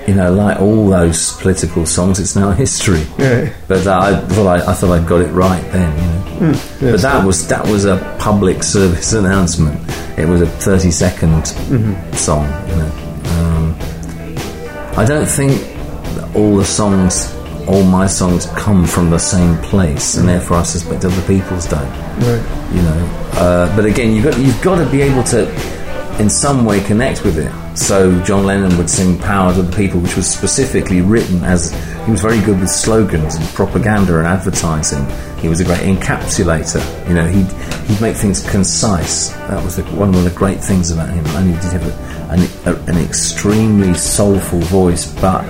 you 0.08 0.14
know, 0.14 0.32
like 0.32 0.60
all 0.60 0.88
those 0.88 1.32
political 1.40 1.86
songs, 1.86 2.18
it's 2.18 2.34
now 2.36 2.50
history. 2.64 3.04
Yeah. 3.18 3.52
But 3.68 3.86
uh, 3.86 3.98
I 4.00 4.16
thought 4.34 4.46
I, 4.46 4.70
I 4.70 4.74
thought 4.74 4.90
I'd 4.98 5.06
got 5.08 5.20
it 5.22 5.28
right 5.32 5.62
then. 5.72 5.96
You 5.96 6.02
know. 6.08 6.52
Mm, 6.52 6.80
but 6.80 6.86
yes. 6.86 7.02
that 7.02 7.24
was 7.26 7.46
that 7.48 7.66
was 7.68 7.84
a 7.84 8.16
public 8.18 8.62
service 8.62 9.12
announcement. 9.22 9.78
It 10.18 10.26
was 10.28 10.40
a 10.42 10.46
thirty 10.46 10.90
second 10.90 11.42
Mhm. 11.70 12.14
song. 12.14 12.44
You 12.68 12.76
know. 12.76 12.92
um, 13.36 14.98
I 14.98 15.04
don't 15.06 15.26
think 15.26 15.52
all 16.36 16.56
the 16.56 16.64
songs, 16.64 17.34
all 17.68 17.82
my 17.84 18.06
songs, 18.06 18.46
come 18.56 18.86
from 18.86 19.10
the 19.10 19.18
same 19.18 19.56
place, 19.58 20.16
and 20.16 20.28
therefore 20.28 20.58
I 20.58 20.62
suspect 20.64 21.04
other 21.04 21.22
people's 21.26 21.66
don't. 21.66 21.88
Right. 22.20 22.74
You 22.74 22.82
know, 22.82 23.30
uh, 23.34 23.76
but 23.76 23.84
again, 23.84 24.14
you've 24.14 24.24
got 24.24 24.38
you've 24.38 24.60
got 24.62 24.76
to 24.84 24.90
be 24.90 25.00
able 25.02 25.22
to, 25.24 25.46
in 26.18 26.28
some 26.28 26.64
way, 26.64 26.80
connect 26.80 27.24
with 27.24 27.38
it. 27.38 27.52
So 27.76 28.20
John 28.22 28.44
Lennon 28.44 28.76
would 28.76 28.90
sing 28.90 29.18
"Power 29.18 29.54
to 29.54 29.62
the 29.62 29.76
People," 29.76 30.00
which 30.00 30.16
was 30.16 30.28
specifically 30.28 31.00
written 31.00 31.42
as 31.44 31.72
he 32.04 32.10
was 32.10 32.20
very 32.20 32.40
good 32.40 32.60
with 32.60 32.70
slogans 32.70 33.36
and 33.36 33.44
propaganda 33.54 34.18
and 34.18 34.26
advertising. 34.26 35.06
He 35.38 35.48
was 35.48 35.60
a 35.60 35.64
great 35.64 35.80
encapsulator. 35.80 36.82
You 37.08 37.14
know, 37.14 37.26
he'd 37.26 37.50
he'd 37.88 38.00
make 38.00 38.16
things 38.16 38.48
concise. 38.50 39.28
That 39.48 39.64
was 39.64 39.76
the, 39.76 39.84
one 39.84 40.14
of 40.14 40.24
the 40.24 40.30
great 40.30 40.62
things 40.62 40.90
about 40.90 41.08
him. 41.08 41.24
And 41.26 41.54
he 41.54 41.60
did 41.60 41.72
have 41.72 41.86
a, 41.86 42.32
an, 42.32 42.74
a, 42.74 42.78
an 42.90 42.98
extremely 42.98 43.94
soulful 43.94 44.60
voice, 44.60 45.12
but 45.20 45.44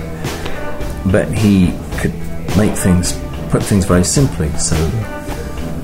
but 1.11 1.31
he 1.31 1.73
could 1.97 2.13
make 2.57 2.73
things 2.73 3.19
put 3.49 3.61
things 3.63 3.85
very 3.85 4.05
simply. 4.05 4.49
So 4.53 4.75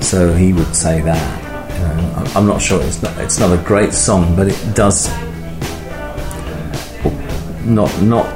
so 0.00 0.32
he 0.32 0.52
would 0.52 0.74
say 0.74 1.02
that. 1.02 1.39
I'm 2.36 2.46
not 2.46 2.60
sure 2.62 2.82
it's 2.82 3.02
not 3.02 3.16
it's 3.18 3.38
not 3.38 3.58
a 3.58 3.62
great 3.62 3.92
song, 3.92 4.36
but 4.36 4.48
it 4.48 4.74
does 4.74 5.08
not 7.64 7.90
not 8.02 8.26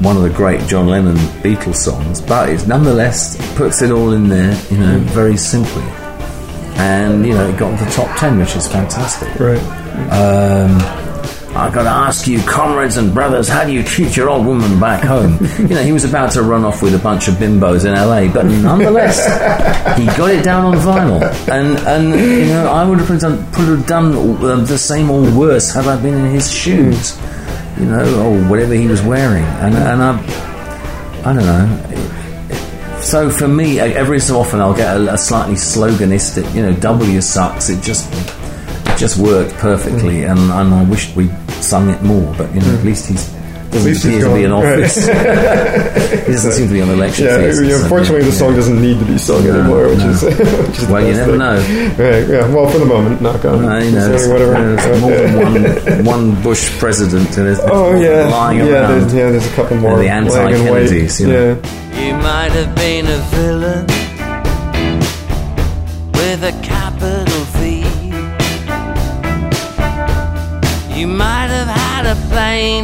one 0.00 0.16
of 0.16 0.22
the 0.22 0.30
great 0.30 0.60
John 0.68 0.88
Lennon 0.88 1.16
Beatles 1.42 1.76
songs, 1.76 2.20
but 2.20 2.48
it 2.48 2.66
nonetheless 2.66 3.36
puts 3.56 3.82
it 3.82 3.90
all 3.90 4.12
in 4.12 4.28
there, 4.28 4.58
you 4.70 4.78
know, 4.78 4.98
very 4.98 5.36
simply. 5.36 5.82
And 6.78 7.26
you 7.26 7.34
know, 7.34 7.48
it 7.48 7.58
got 7.58 7.78
the 7.78 7.90
top 7.90 8.18
ten, 8.18 8.38
which 8.38 8.56
is 8.56 8.66
fantastic. 8.66 9.28
Right. 9.38 9.60
Um, 10.10 11.05
I 11.56 11.70
got 11.72 11.84
to 11.84 11.88
ask 11.88 12.26
you, 12.26 12.40
comrades 12.42 12.98
and 12.98 13.14
brothers, 13.14 13.48
how 13.48 13.64
do 13.64 13.72
you 13.72 13.82
treat 13.82 14.16
your 14.16 14.28
old 14.28 14.44
woman 14.46 14.78
back 14.78 15.02
home? 15.02 15.38
you 15.58 15.68
know, 15.68 15.82
he 15.82 15.92
was 15.92 16.04
about 16.04 16.32
to 16.32 16.42
run 16.42 16.64
off 16.64 16.82
with 16.82 16.94
a 16.94 16.98
bunch 16.98 17.28
of 17.28 17.34
bimbos 17.34 17.84
in 17.84 17.94
LA, 17.94 18.32
but 18.32 18.44
nonetheless, 18.44 19.24
he 19.98 20.04
got 20.18 20.30
it 20.30 20.44
down 20.44 20.66
on 20.66 20.74
vinyl. 20.74 21.22
And, 21.48 21.78
and 21.86 22.20
you 22.20 22.46
know, 22.46 22.68
I 22.68 22.88
would 22.88 22.98
have 22.98 23.20
done, 23.20 23.38
would 23.38 23.78
have 23.78 23.86
done 23.86 24.14
uh, 24.44 24.56
the 24.64 24.76
same 24.76 25.10
or 25.10 25.22
worse 25.36 25.72
had 25.72 25.86
I 25.86 26.00
been 26.00 26.14
in 26.14 26.30
his 26.32 26.52
shoes, 26.52 27.18
you 27.78 27.86
know, 27.86 28.26
or 28.26 28.50
whatever 28.50 28.74
he 28.74 28.86
was 28.86 29.02
wearing. 29.02 29.44
And, 29.44 29.74
and 29.74 30.02
I, 30.02 31.30
I 31.30 31.32
don't 31.32 31.44
know. 31.44 33.00
So 33.00 33.30
for 33.30 33.46
me, 33.46 33.78
every 33.78 34.18
so 34.20 34.40
often 34.40 34.60
I'll 34.60 34.76
get 34.76 34.96
a, 34.96 35.14
a 35.14 35.18
slightly 35.18 35.54
sloganistic, 35.54 36.52
you 36.54 36.62
know, 36.62 36.74
W 36.74 37.20
sucks. 37.20 37.70
It 37.70 37.82
just 37.82 38.12
it 38.12 38.98
just 38.98 39.18
worked 39.18 39.52
perfectly, 39.54 40.24
and, 40.24 40.38
and 40.38 40.74
I 40.74 40.82
wished 40.84 41.14
we'd 41.14 41.30
sung 41.62 41.88
it 41.90 42.02
more. 42.02 42.34
But 42.36 42.54
you 42.54 42.60
know, 42.60 42.74
at 42.74 42.84
least 42.84 43.08
he's 43.08 43.34
doesn't 43.70 43.90
least 43.90 44.04
he's 44.04 44.14
appear 44.14 44.28
to 44.28 44.34
be 44.34 44.44
in 44.44 44.50
gone, 44.50 44.62
right. 44.62 44.78
office. 44.84 44.96
he 46.26 46.32
doesn't 46.32 46.52
seem 46.52 46.68
to 46.68 46.72
be 46.72 46.80
on 46.80 46.88
the 46.88 46.96
lecture 46.96 47.24
Yeah, 47.24 47.36
theatre, 47.38 47.64
yeah, 47.64 47.76
so, 47.76 47.82
unfortunately, 47.82 48.20
the 48.22 48.26
yeah. 48.30 48.32
song 48.38 48.54
doesn't 48.54 48.80
need 48.80 48.98
to 49.00 49.04
be 49.04 49.18
sung 49.18 49.44
No, 49.44 49.54
anymore, 49.60 49.88
which 49.88 49.98
no. 49.98 50.10
is, 50.10 50.22
which 50.22 50.38
is 50.78 50.86
the 50.86 50.92
Well, 50.92 51.06
you 51.06 51.12
never 51.14 51.30
thing. 51.32 51.38
know. 51.38 51.56
Right, 51.98 52.28
yeah, 52.28 52.54
well, 52.54 52.70
for 52.70 52.78
the 52.78 52.86
moment, 52.86 53.20
knock 53.20 53.44
on. 53.44 53.64
Uh, 53.64 53.78
you 53.78 53.90
know, 53.90 54.00
saying 54.00 54.12
there's, 54.12 54.28
whatever. 54.28 54.52
there's 54.76 55.00
more 55.00 55.10
than 55.10 56.04
one, 56.04 56.04
one 56.32 56.42
Bush 56.42 56.78
president 56.78 57.26
and 57.36 57.46
there's 57.48 57.60
Oh 57.64 58.00
yeah, 58.00 58.28
lying 58.28 58.58
yeah, 58.58 58.64
around. 58.66 59.00
there's, 59.00 59.14
yeah. 59.14 59.30
There's 59.30 59.46
a 59.52 59.54
couple 59.54 59.76
more. 59.78 59.90
the 59.96 60.04
laying 60.04 60.10
anti-Kennedys, 60.10 61.20
you 61.20 61.26
know. 61.26 61.60
Yeah. 61.62 62.06
You 62.06 62.12
might 62.14 62.52
have 62.52 62.74
been 62.76 63.06
a 63.06 63.18
villain 63.34 63.86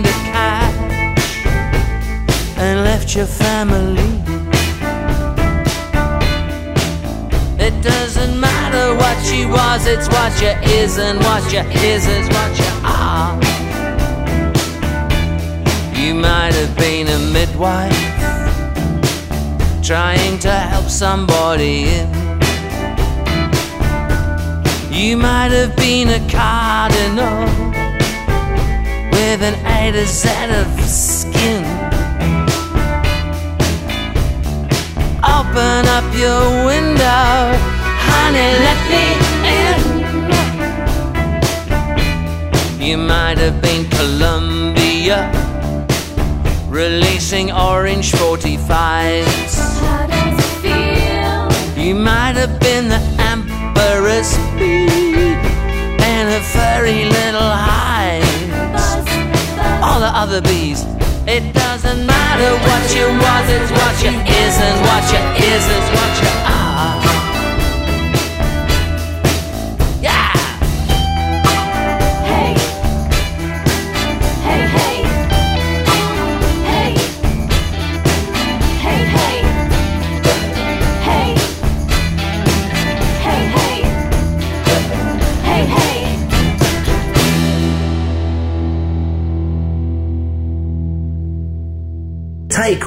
to 0.03 0.11
catch 0.33 1.47
and 2.57 2.85
left 2.85 3.14
your 3.14 3.26
family. 3.26 4.03
It 7.59 7.83
doesn't 7.83 8.39
matter 8.41 8.95
what 8.97 9.18
you 9.33 9.49
was, 9.49 9.87
it's 9.87 10.09
what 10.09 10.33
you 10.41 10.53
is, 10.72 10.99
and 10.99 11.18
what 11.20 11.53
you 11.53 11.61
is 11.61 12.07
is 12.07 12.28
what 12.28 12.59
you 12.59 12.70
are. 12.85 13.39
You 15.95 16.14
might 16.14 16.55
have 16.55 16.76
been 16.76 17.07
a 17.09 17.18
midwife 17.33 18.03
trying 19.83 20.39
to 20.41 20.51
help 20.51 20.89
somebody 20.89 21.85
in. 21.85 22.09
You 24.91 25.16
might 25.16 25.53
have 25.53 25.74
been 25.76 26.09
a 26.09 26.20
cardinal 26.30 27.82
with 29.23 29.43
an 29.43 29.55
A 29.79 29.93
to 29.93 30.05
Z 30.05 30.29
of 30.61 30.68
skin. 30.81 31.62
Open 35.39 35.83
up 35.97 36.07
your 36.25 36.43
window, 36.70 37.31
honey, 38.09 38.51
let 38.66 38.81
me 38.93 39.05
in. 39.59 39.79
You 42.89 42.97
might 42.97 43.39
have 43.39 43.59
been 43.62 43.83
Columbia 43.99 45.18
releasing 46.68 47.53
orange 47.53 48.11
45s. 48.12 49.55
How 49.87 50.07
does 50.12 50.39
it 50.47 50.55
feel? 50.64 51.43
You 51.85 51.95
might 51.95 52.37
have 52.43 52.59
been 52.59 52.89
the 52.89 53.01
Emperor's 53.31 54.33
bee 54.59 55.37
and 56.11 56.25
her 56.35 56.45
furry 56.55 57.05
little 57.05 57.53
hives. 57.70 58.32
All 59.83 59.99
the 59.99 60.07
other 60.07 60.41
bees. 60.41 60.85
It 61.26 61.53
doesn't 61.53 62.07
matter 62.07 62.53
what 62.68 62.95
you 62.95 63.07
was, 63.24 63.47
it's 63.51 63.70
what 63.72 63.95
you 64.05 64.11
is, 64.11 64.55
and 64.59 64.78
what 64.87 65.03
you 65.12 65.20
is 65.43 65.64
is 65.66 65.87
what 65.91 66.22
you 66.22 66.28
are. 66.47 66.52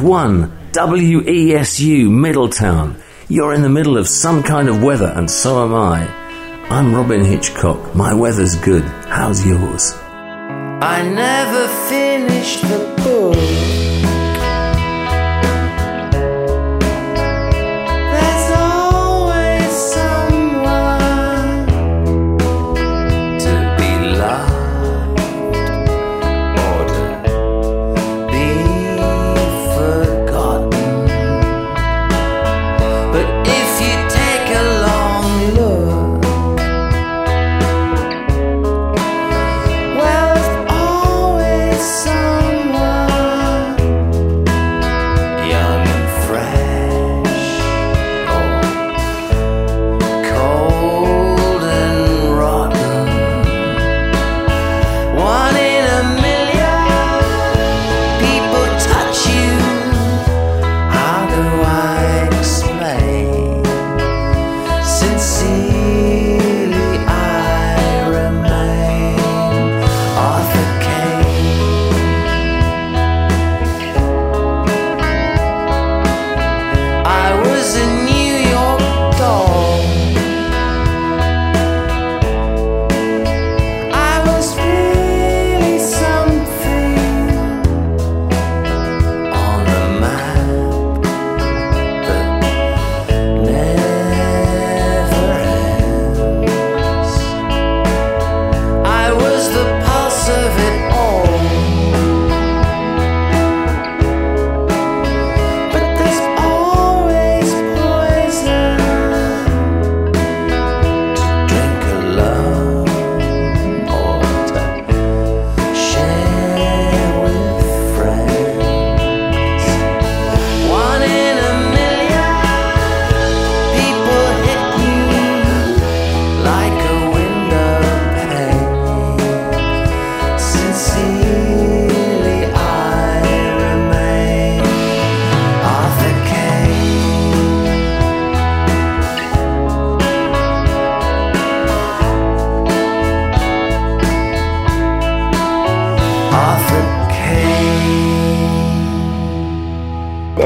1, 0.06 0.72
WESU, 0.74 2.12
Middletown. 2.12 2.96
You're 3.28 3.56
in 3.56 3.64
the 3.64 3.70
middle 3.70 3.98
of 3.98 4.08
some 4.08 4.44
kind 4.44 4.70
of 4.70 4.84
weather, 4.84 5.12
and 5.16 5.30
so 5.30 5.64
am 5.64 5.74
I. 5.74 6.06
I'm 6.70 6.94
Robyn 6.94 7.26
Hitchcock. 7.26 7.96
My 7.96 8.14
weather's 8.14 8.56
good. 8.56 8.84
How's 8.84 9.44
yours? 9.44 9.94
I 9.96 11.02
never 11.02 11.68
finished 11.90 12.62
the 12.62 12.94
book. 13.04 13.85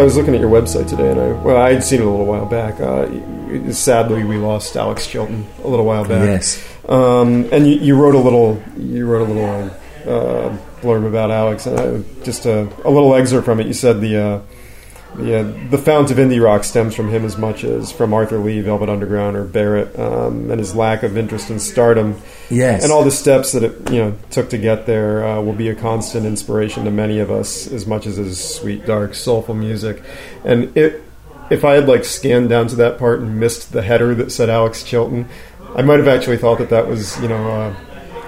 Was 0.09 0.17
looking 0.17 0.33
at 0.33 0.41
your 0.41 0.49
website 0.49 0.89
today, 0.89 1.11
and 1.11 1.19
I 1.19 1.31
well, 1.33 1.55
I 1.55 1.73
had 1.73 1.83
seen 1.83 1.99
it 2.01 2.05
a 2.05 2.09
little 2.09 2.25
while 2.25 2.47
back. 2.47 2.79
Uh, 2.81 3.71
sadly, 3.71 4.23
we 4.23 4.37
lost 4.37 4.75
Alex 4.75 5.05
Chilton 5.05 5.45
a 5.63 5.67
little 5.67 5.85
while 5.85 6.03
back. 6.03 6.25
Yes. 6.25 6.65
Um, 6.87 7.47
and 7.51 7.67
you, 7.67 7.75
you 7.75 7.95
wrote 7.95 8.15
a 8.15 8.17
little, 8.17 8.59
you 8.75 9.05
wrote 9.05 9.29
a 9.29 9.31
little 9.31 9.71
uh, 10.11 10.57
blurb 10.81 11.07
about 11.07 11.29
Alex, 11.29 11.67
and 11.67 11.79
I, 11.79 12.23
just 12.23 12.47
a, 12.47 12.61
a 12.83 12.89
little 12.89 13.13
excerpt 13.13 13.45
from 13.45 13.59
it. 13.59 13.67
You 13.67 13.73
said 13.73 14.01
the 14.01 14.41
the, 15.19 15.39
uh, 15.39 15.69
the 15.69 15.77
fount 15.77 16.11
of 16.11 16.17
indie 16.17 16.43
rock 16.43 16.63
stems 16.63 16.95
from 16.95 17.09
him 17.09 17.25
as 17.25 17.37
much 17.37 17.63
as 17.63 17.91
from 17.91 18.13
Arthur 18.13 18.39
Lee, 18.39 18.61
Velvet 18.61 18.89
Underground, 18.89 19.35
or 19.35 19.43
Barrett, 19.43 19.97
um, 19.99 20.49
and 20.49 20.59
his 20.59 20.75
lack 20.75 21.03
of 21.03 21.17
interest 21.17 21.49
in 21.49 21.59
stardom. 21.59 22.19
Yes. 22.49 22.83
And 22.83 22.91
all 22.91 23.03
the 23.03 23.11
steps 23.11 23.51
that 23.51 23.63
it 23.63 23.91
you 23.91 23.99
know 23.99 24.17
took 24.31 24.49
to 24.51 24.57
get 24.57 24.85
there 24.85 25.25
uh, 25.25 25.41
will 25.41 25.53
be 25.53 25.69
a 25.69 25.75
constant 25.75 26.25
inspiration 26.25 26.85
to 26.85 26.91
many 26.91 27.19
of 27.19 27.29
us, 27.29 27.71
as 27.71 27.85
much 27.85 28.05
as 28.05 28.17
his 28.17 28.43
sweet, 28.43 28.85
dark, 28.85 29.13
soulful 29.13 29.55
music. 29.55 30.01
And 30.43 30.75
it, 30.77 31.03
if 31.49 31.65
I 31.65 31.75
had 31.75 31.87
like 31.87 32.05
scanned 32.05 32.49
down 32.49 32.67
to 32.69 32.75
that 32.77 32.97
part 32.97 33.19
and 33.19 33.39
missed 33.39 33.71
the 33.71 33.81
header 33.81 34.15
that 34.15 34.31
said 34.31 34.49
Alex 34.49 34.83
Chilton, 34.83 35.27
I 35.75 35.81
might 35.81 35.99
have 35.99 36.07
actually 36.07 36.37
thought 36.37 36.59
that 36.59 36.69
that 36.69 36.87
was 36.87 37.19
you 37.21 37.27
know 37.27 37.51
uh, 37.51 37.75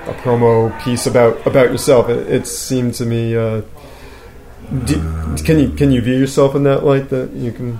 a 0.07 0.13
promo 0.15 0.77
piece 0.83 1.05
about 1.07 1.45
about 1.47 1.71
yourself. 1.71 2.09
It, 2.09 2.27
it 2.27 2.47
seemed 2.47 2.95
to 2.95 3.05
me. 3.05 3.35
Uh, 3.35 3.61
do, 4.71 5.43
can 5.43 5.59
you 5.59 5.69
can 5.69 5.91
you 5.91 6.01
view 6.01 6.17
yourself 6.17 6.55
in 6.55 6.63
that 6.63 6.83
light 6.83 7.09
that 7.09 7.31
you 7.33 7.51
can? 7.51 7.79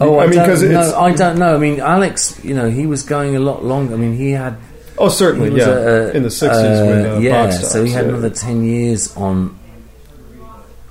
Oh, 0.00 0.18
I, 0.18 0.26
mean, 0.26 0.40
because 0.40 0.62
it's 0.62 0.92
I 0.92 1.12
don't 1.12 1.38
know. 1.38 1.54
I 1.54 1.58
mean, 1.58 1.78
Alex, 1.78 2.42
you 2.44 2.54
know, 2.54 2.68
he 2.68 2.86
was 2.86 3.04
going 3.04 3.36
a 3.36 3.40
lot 3.40 3.64
longer. 3.64 3.94
I 3.94 3.96
mean, 3.96 4.16
he 4.16 4.32
had. 4.32 4.56
Oh, 4.98 5.08
certainly, 5.08 5.48
he 5.48 5.54
was 5.54 5.66
yeah. 5.66 6.12
In 6.12 6.22
the 6.22 6.28
60s 6.28 6.86
with, 6.86 7.06
uh, 7.06 7.18
yeah, 7.18 7.46
Box 7.46 7.70
so 7.70 7.84
he 7.84 7.92
had 7.92 8.04
yeah. 8.06 8.10
another 8.10 8.30
ten 8.30 8.64
years 8.64 9.16
on 9.16 9.58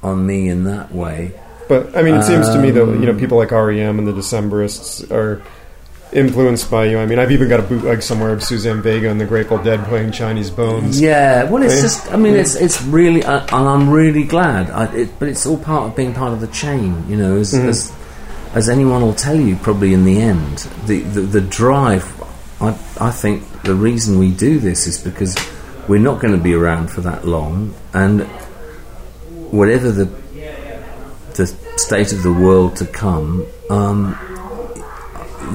on 0.02 0.26
me 0.26 0.48
in 0.48 0.64
that 0.64 0.94
way. 0.94 1.34
But 1.68 1.96
I 1.96 2.02
mean, 2.02 2.16
it 2.16 2.24
seems 2.24 2.50
to 2.50 2.60
me 2.60 2.72
that 2.72 2.86
you 2.86 3.06
know 3.06 3.12
Um, 3.12 3.20
people 3.20 3.38
like 3.38 3.52
REM 3.52 4.00
and 4.00 4.08
the 4.08 4.14
Decemberists 4.14 5.10
are 5.12 5.42
influenced 6.14 6.70
by 6.70 6.86
you. 6.86 6.98
I 7.00 7.06
mean, 7.06 7.20
I've 7.20 7.32
even 7.32 7.48
got 7.50 7.60
a 7.60 7.64
bootleg 7.64 8.02
somewhere 8.02 8.32
of 8.32 8.44
Suzanne 8.44 8.82
Vega 8.82 9.10
and 9.10 9.20
the 9.20 9.26
Grateful 9.26 9.58
Dead 9.58 9.84
playing 9.86 10.12
Chinese 10.12 10.50
Bones. 10.50 11.00
Yeah, 11.00 11.44
well, 11.46 11.64
it's 11.64 11.76
Eh? 11.78 11.82
just. 11.82 12.12
I 12.12 12.18
mean, 12.18 12.34
Yeah. 12.36 12.42
it's 12.42 12.56
it's 12.56 12.82
really, 12.84 13.24
uh, 13.24 13.40
and 13.42 13.68
I'm 13.68 13.90
really 13.90 14.24
glad. 14.24 14.70
I, 14.72 14.86
it, 14.94 15.10
but 15.20 15.28
it's 15.30 15.46
all 15.46 15.58
part 15.58 15.88
of 15.90 15.96
being 15.96 16.14
part 16.14 16.34
of 16.34 16.42
the 16.42 16.48
chain, 16.48 17.04
you 17.08 17.16
know. 17.16 17.38
As 17.38 17.54
Mhm. 17.54 17.68
as, 17.70 17.92
as 18.54 18.70
anyone 18.70 19.02
will 19.02 19.14
tell 19.14 19.36
you, 19.40 19.56
probably 19.58 19.94
in 19.94 20.04
the 20.06 20.20
end, 20.22 20.68
the 20.86 21.00
the, 21.02 21.22
the 21.22 21.42
drive. 21.42 22.06
I 22.60 22.76
I 23.00 23.12
think 23.12 23.44
the 23.64 23.74
reason 23.76 24.20
we 24.20 24.32
do 24.32 24.60
this 24.60 24.88
is 24.88 24.98
because 24.98 25.36
we're 25.88 26.00
not 26.02 26.20
going 26.20 26.34
to 26.36 26.44
be 26.44 26.54
around 26.54 26.92
for 26.92 27.02
that 27.02 27.26
long, 27.26 27.74
and 27.94 28.22
whatever 29.52 29.92
the 29.92 30.08
the 31.36 31.48
state 31.78 32.12
of 32.12 32.24
the 32.24 32.32
world 32.34 32.76
to 32.76 32.86
come, 32.86 33.46
um, 33.70 34.16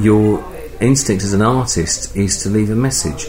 your 0.01 0.45
instinct 0.81 1.25
as 1.25 1.33
an 1.33 1.43
artist 1.43 2.17
is 2.17 2.43
to 2.43 2.51
leave 2.51 2.71
a 2.71 2.75
message. 2.75 3.29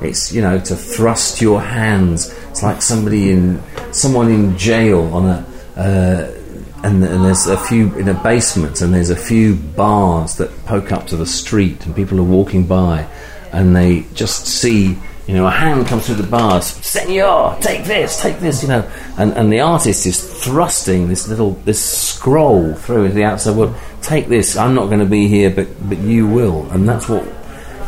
It's 0.00 0.32
you 0.32 0.42
know 0.42 0.58
to 0.58 0.76
thrust 0.76 1.40
your 1.40 1.60
hands. 1.60 2.32
It's 2.50 2.62
like 2.62 2.82
somebody 2.82 3.30
in 3.30 3.62
someone 3.92 4.30
in 4.30 4.56
jail 4.56 5.02
on 5.14 5.26
a. 5.26 5.46
Uh, 5.76 6.32
and, 6.82 7.02
and 7.02 7.24
there's 7.24 7.46
a 7.46 7.56
few 7.56 7.92
in 7.96 8.08
a 8.08 8.14
basement, 8.14 8.80
and 8.80 8.94
there's 8.94 9.10
a 9.10 9.16
few 9.16 9.56
bars 9.56 10.36
that 10.36 10.50
poke 10.66 10.92
up 10.92 11.06
to 11.08 11.16
the 11.16 11.26
street, 11.26 11.84
and 11.84 11.96
people 11.96 12.20
are 12.20 12.24
walking 12.24 12.66
by, 12.66 13.08
and 13.52 13.74
they 13.74 14.04
just 14.14 14.46
see, 14.46 14.96
you 15.26 15.34
know, 15.34 15.46
a 15.46 15.50
hand 15.50 15.86
comes 15.88 16.06
through 16.06 16.16
the 16.16 16.22
bars. 16.26 16.66
Senor, 16.66 17.56
take 17.60 17.84
this, 17.84 18.20
take 18.20 18.38
this, 18.38 18.62
you 18.62 18.68
know, 18.68 18.88
and 19.18 19.32
and 19.32 19.52
the 19.52 19.60
artist 19.60 20.06
is 20.06 20.22
thrusting 20.44 21.08
this 21.08 21.26
little 21.28 21.52
this 21.64 21.82
scroll 21.84 22.74
through 22.74 23.04
into 23.04 23.16
the 23.16 23.24
outside 23.24 23.56
world. 23.56 23.74
Take 24.02 24.28
this. 24.28 24.56
I'm 24.56 24.74
not 24.74 24.86
going 24.86 25.00
to 25.00 25.06
be 25.06 25.26
here, 25.26 25.50
but 25.50 25.66
but 25.88 25.98
you 25.98 26.26
will, 26.26 26.70
and 26.70 26.88
that's 26.88 27.08
what 27.08 27.24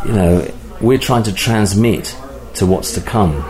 you 0.05 0.13
know. 0.13 0.51
We're 0.81 0.99
trying 0.99 1.25
to 1.25 1.33
transmit 1.33 2.17
to 2.55 2.67
what's 2.67 2.93
to 2.95 3.01
come, 3.01 3.45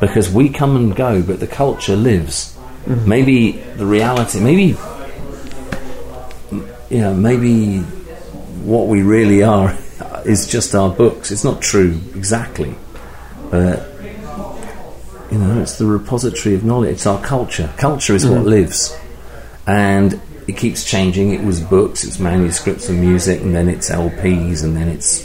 because 0.00 0.30
we 0.30 0.48
come 0.48 0.76
and 0.76 0.96
go, 0.96 1.22
but 1.22 1.38
the 1.40 1.46
culture 1.46 1.96
lives. 1.96 2.56
Mhm. 2.86 3.06
Maybe 3.06 3.52
the 3.76 3.86
reality, 3.86 4.40
maybe 4.40 4.76
you 6.90 7.00
know, 7.00 7.14
maybe 7.14 7.78
what 8.64 8.88
we 8.88 9.02
really 9.02 9.42
are 9.42 9.74
is 10.24 10.46
just 10.46 10.74
our 10.74 10.90
books. 10.90 11.30
It's 11.30 11.44
not 11.44 11.62
true 11.62 12.00
exactly, 12.14 12.74
but 13.52 13.88
you 15.30 15.38
know, 15.38 15.62
it's 15.62 15.78
the 15.78 15.86
repository 15.86 16.54
of 16.54 16.64
knowledge. 16.64 16.90
It's 16.90 17.06
our 17.06 17.22
culture. 17.22 17.70
Culture 17.76 18.14
is 18.14 18.26
what 18.26 18.40
Mhm. 18.42 18.46
lives, 18.46 18.96
and 19.66 20.20
it 20.46 20.56
keeps 20.56 20.82
changing. 20.84 21.32
It 21.32 21.44
was 21.44 21.60
books, 21.60 22.02
it's 22.04 22.18
manuscripts 22.18 22.88
and 22.88 23.00
music, 23.00 23.40
and 23.40 23.54
then 23.54 23.68
it's 23.68 23.88
LPs, 23.90 24.62
and 24.64 24.76
then 24.76 24.88
it's 24.88 25.22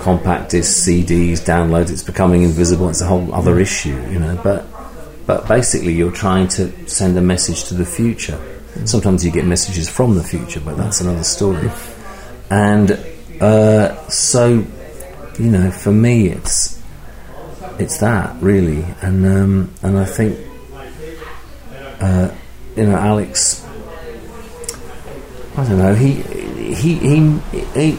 compact 0.00 0.50
discs, 0.50 0.74
CDs, 0.84 1.40
downloads. 1.40 1.90
It's 1.90 2.02
becoming 2.02 2.42
invisible. 2.42 2.88
It's 2.90 3.00
a 3.00 3.06
whole 3.06 3.32
other 3.32 3.58
issue, 3.58 3.96
you 4.12 4.18
know. 4.18 4.38
But 4.42 4.66
but 5.26 5.48
basically, 5.48 5.92
you're 5.92 6.10
trying 6.10 6.48
to 6.58 6.70
send 6.86 7.16
a 7.16 7.22
message 7.22 7.64
to 7.64 7.74
the 7.74 7.84
future. 7.86 8.38
Sometimes 8.84 9.24
you 9.24 9.30
get 9.30 9.44
messages 9.46 9.88
from 9.88 10.16
the 10.16 10.22
future, 10.24 10.60
but 10.60 10.76
that's 10.76 11.00
another 11.00 11.22
story. 11.24 11.70
And 12.50 12.98
uh, 13.40 13.94
so, 14.08 14.64
you 15.38 15.50
know, 15.50 15.70
for 15.70 15.92
me, 15.92 16.28
it's 16.28 16.78
it's 17.78 17.98
that 17.98 18.40
really, 18.42 18.84
and 19.00 19.26
um, 19.26 19.74
and 19.82 19.98
I 19.98 20.04
think 20.04 20.38
uh, 22.02 22.34
you 22.76 22.86
know, 22.86 22.96
Alex. 22.96 23.64
I 25.56 25.64
don't 25.64 25.78
know. 25.78 25.94
He 25.94 26.14
he 26.74 26.94
he 26.94 27.38
he, 27.74 27.98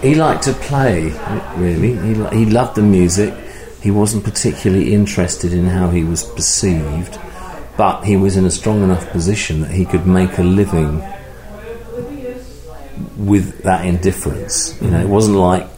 he 0.00 0.14
liked 0.14 0.44
to 0.44 0.52
play. 0.52 1.12
Really, 1.56 1.96
he 1.96 2.38
he 2.38 2.46
loved 2.46 2.76
the 2.76 2.82
music. 2.82 3.34
He 3.82 3.90
wasn't 3.90 4.24
particularly 4.24 4.94
interested 4.94 5.52
in 5.52 5.66
how 5.66 5.90
he 5.90 6.04
was 6.04 6.24
perceived, 6.24 7.18
but 7.76 8.04
he 8.04 8.16
was 8.16 8.36
in 8.36 8.46
a 8.46 8.50
strong 8.50 8.82
enough 8.82 9.10
position 9.10 9.60
that 9.60 9.72
he 9.72 9.84
could 9.84 10.06
make 10.06 10.38
a 10.38 10.42
living 10.42 11.02
with 13.18 13.62
that 13.64 13.84
indifference. 13.84 14.80
You 14.80 14.90
know, 14.90 15.00
it 15.00 15.08
wasn't 15.08 15.36
like 15.36 15.68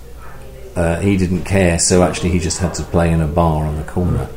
uh, 0.76 1.00
he 1.00 1.16
didn't 1.16 1.44
care, 1.44 1.78
so 1.78 2.02
actually 2.02 2.30
he 2.30 2.38
just 2.38 2.58
had 2.58 2.74
to 2.74 2.82
play 2.82 3.10
in 3.10 3.20
a 3.20 3.26
bar 3.26 3.66
on 3.66 3.76
the 3.76 3.84
corner. 3.84 4.28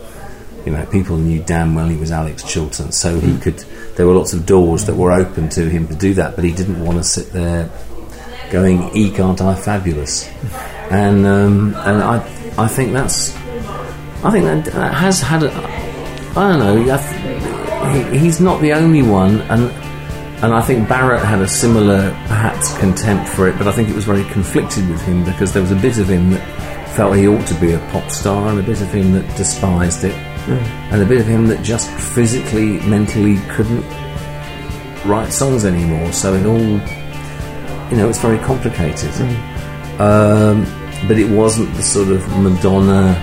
You 0.66 0.72
know, 0.72 0.86
people 0.86 1.18
knew 1.18 1.42
damn 1.42 1.76
well 1.76 1.88
he 1.88 1.98
was 1.98 2.12
Alex 2.12 2.44
Chilton, 2.44 2.92
so 2.92 3.20
he 3.20 3.38
could. 3.38 3.60
There 3.96 4.08
were 4.08 4.14
lots 4.14 4.34
of 4.34 4.46
doors 4.46 4.86
that 4.86 4.96
were 4.96 5.12
open 5.12 5.50
to 5.50 5.70
him 5.70 5.88
to 5.88 5.96
do 5.96 6.14
that, 6.16 6.36
but 6.36 6.46
he 6.46 6.54
didn't 6.54 6.84
want 6.84 6.98
to 6.98 7.04
sit 7.04 7.32
there 7.34 7.70
going, 8.52 8.96
"Eek, 8.96 9.20
aren't 9.20 9.42
I 9.42 9.56
fabulous?" 9.56 10.30
And 10.90 11.26
um, 11.26 11.76
and 11.76 12.02
I 12.02 12.18
I 12.58 12.68
think 12.68 12.94
that's 12.94 13.36
I 14.22 14.32
think 14.32 14.46
that, 14.46 14.66
that 14.66 14.94
has 14.94 15.22
had 15.22 15.44
a, 15.44 15.52
I 16.38 16.58
don't 16.58 16.60
know. 16.60 18.12
He, 18.12 18.20
he's 18.20 18.42
not 18.42 18.62
the 18.62 18.74
only 18.74 19.02
one, 19.02 19.42
and 19.44 19.72
and 20.42 20.54
I 20.54 20.62
think 20.62 20.88
Barrett 20.88 21.24
had 21.24 21.42
a 21.42 21.48
similar, 21.48 22.12
perhaps, 22.28 22.78
contempt 22.78 23.30
for 23.30 23.48
it. 23.50 23.58
But 23.58 23.68
I 23.68 23.72
think 23.72 23.90
it 23.90 23.96
was 23.96 24.06
very 24.06 24.24
conflicted 24.26 24.88
with 24.90 25.02
him 25.02 25.24
because 25.24 25.52
there 25.54 25.62
was 25.62 25.72
a 25.72 25.76
bit 25.76 25.98
of 25.98 26.10
him 26.10 26.32
that 26.32 26.96
felt 26.96 27.16
he 27.16 27.28
ought 27.28 27.46
to 27.48 27.54
be 27.56 27.74
a 27.74 27.80
pop 27.92 28.10
star, 28.10 28.48
and 28.50 28.60
a 28.60 28.64
bit 28.64 28.82
of 28.82 28.92
him 28.92 29.12
that 29.14 29.26
despised 29.38 30.04
it, 30.04 30.16
Mm. 30.46 30.66
and 30.94 31.02
a 31.02 31.06
bit 31.06 31.20
of 31.20 31.28
him 31.28 31.48
that 31.48 31.62
just 31.62 31.90
physically, 31.92 32.80
mentally 32.88 33.38
couldn't 33.50 33.84
write 35.06 35.32
songs 35.32 35.66
anymore. 35.66 36.12
So 36.14 36.34
it 36.34 36.46
all, 36.46 36.60
you 37.92 37.98
know, 37.98 38.08
it's 38.10 38.20
very 38.20 38.40
complicated. 38.40 39.12
Um, 40.00 40.66
but 41.08 41.18
it 41.20 41.30
wasn't 41.30 41.74
the 41.76 41.84
sort 41.84 42.08
of 42.10 42.26
Madonna, 42.38 43.16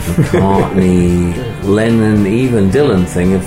McCartney, 0.16 1.34
Lennon, 1.64 2.26
even 2.26 2.68
Dylan 2.70 3.06
thing 3.06 3.34
of 3.34 3.42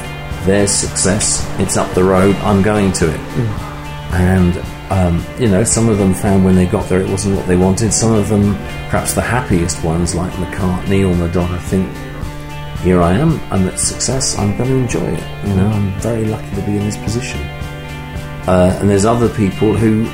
their 0.45 0.67
success. 0.67 1.45
It's 1.59 1.77
up 1.77 1.93
the 1.93 2.03
road. 2.03 2.35
I'm 2.37 2.61
going 2.61 2.91
to 2.93 3.13
it. 3.13 3.19
And 4.13 4.57
um, 4.91 5.25
you 5.39 5.47
know, 5.47 5.63
some 5.63 5.89
of 5.89 5.97
them 5.97 6.13
found 6.13 6.45
when 6.45 6.55
they 6.55 6.67
got 6.67 6.87
there 6.87 7.01
it 7.01 7.09
wasn't 7.09 7.35
what 7.35 7.47
they 7.47 7.55
wanted. 7.55 7.91
Some 7.93 8.13
of 8.13 8.29
them, 8.29 8.53
perhaps 8.89 9.13
the 9.13 9.21
happiest 9.21 9.83
ones, 9.83 10.13
like 10.13 10.31
McCartney 10.33 11.09
or 11.09 11.15
Madonna, 11.15 11.59
think, 11.59 11.89
"Here 12.81 13.01
I 13.01 13.13
am. 13.13 13.39
I'm 13.51 13.67
at 13.67 13.79
success. 13.79 14.37
I'm 14.37 14.55
going 14.55 14.69
to 14.69 14.75
enjoy 14.75 15.07
it." 15.07 15.47
You 15.47 15.55
know, 15.55 15.67
I'm 15.67 15.99
very 15.99 16.25
lucky 16.25 16.55
to 16.55 16.61
be 16.61 16.77
in 16.77 16.83
this 16.85 16.97
position. 16.97 17.41
Uh, 18.45 18.77
and 18.79 18.89
there's 18.89 19.05
other 19.05 19.29
people 19.29 19.75
who 19.75 20.05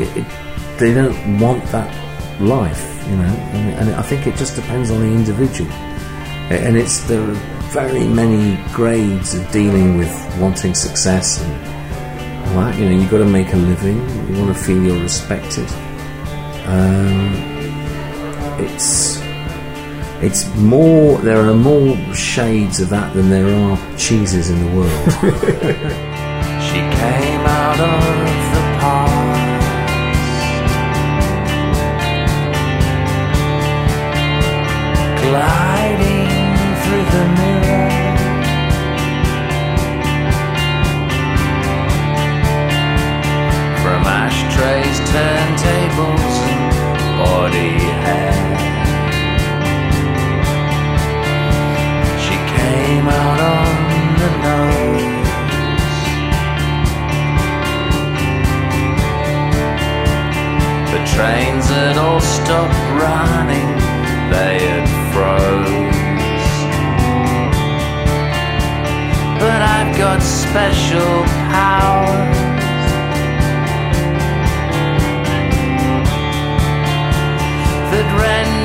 it, 0.00 0.16
it, 0.18 0.78
they 0.78 0.94
don't 0.94 1.40
want 1.40 1.64
that 1.66 1.90
life, 2.40 3.04
you 3.08 3.16
know. 3.16 3.24
And, 3.24 3.88
and 3.88 3.94
I 3.96 4.02
think 4.02 4.26
it 4.26 4.36
just 4.36 4.54
depends 4.54 4.90
on 4.90 5.00
the 5.00 5.08
individual. 5.08 5.72
and 6.50 6.76
it's 6.76 7.10
are 7.10 7.61
very 7.72 8.06
many 8.06 8.62
grades 8.74 9.34
of 9.34 9.50
dealing 9.50 9.96
with 9.96 10.12
wanting 10.38 10.74
success 10.74 11.42
and 11.42 11.52
all 12.46 12.60
that. 12.60 12.78
You 12.78 12.84
know, 12.84 13.00
you've 13.00 13.10
got 13.10 13.18
to 13.18 13.24
make 13.24 13.52
a 13.54 13.56
living. 13.56 13.96
You 14.28 14.42
want 14.42 14.54
to 14.54 14.62
feel 14.62 14.82
you're 14.82 15.00
respected. 15.00 15.66
Um, 16.66 17.32
it's 18.60 19.20
it's 20.20 20.54
more. 20.56 21.18
There 21.18 21.48
are 21.48 21.54
more 21.54 21.96
shades 22.14 22.80
of 22.80 22.90
that 22.90 23.14
than 23.14 23.30
there 23.30 23.48
are 23.48 23.78
cheeses 23.96 24.50
in 24.50 24.58
the 24.64 24.76
world. 24.76 26.08
She 26.72 26.78
came 26.78 27.40
out 27.40 27.80
of 27.80 28.21
She 52.24 52.36
came 52.56 53.06
out 53.08 53.40
on 53.40 53.74
the 54.20 54.30
nose. 54.46 55.22
The 60.92 61.00
trains 61.14 61.66
had 61.66 61.96
all 61.98 62.20
stopped 62.20 62.80
running, 63.02 63.70
they 64.32 64.54
had 64.68 64.86
froze. 65.12 65.92
But 69.40 69.60
I've 69.60 69.92
got 69.98 70.20
special 70.22 71.24
powers. 71.50 72.41
That 77.92 78.08
render 78.18 78.61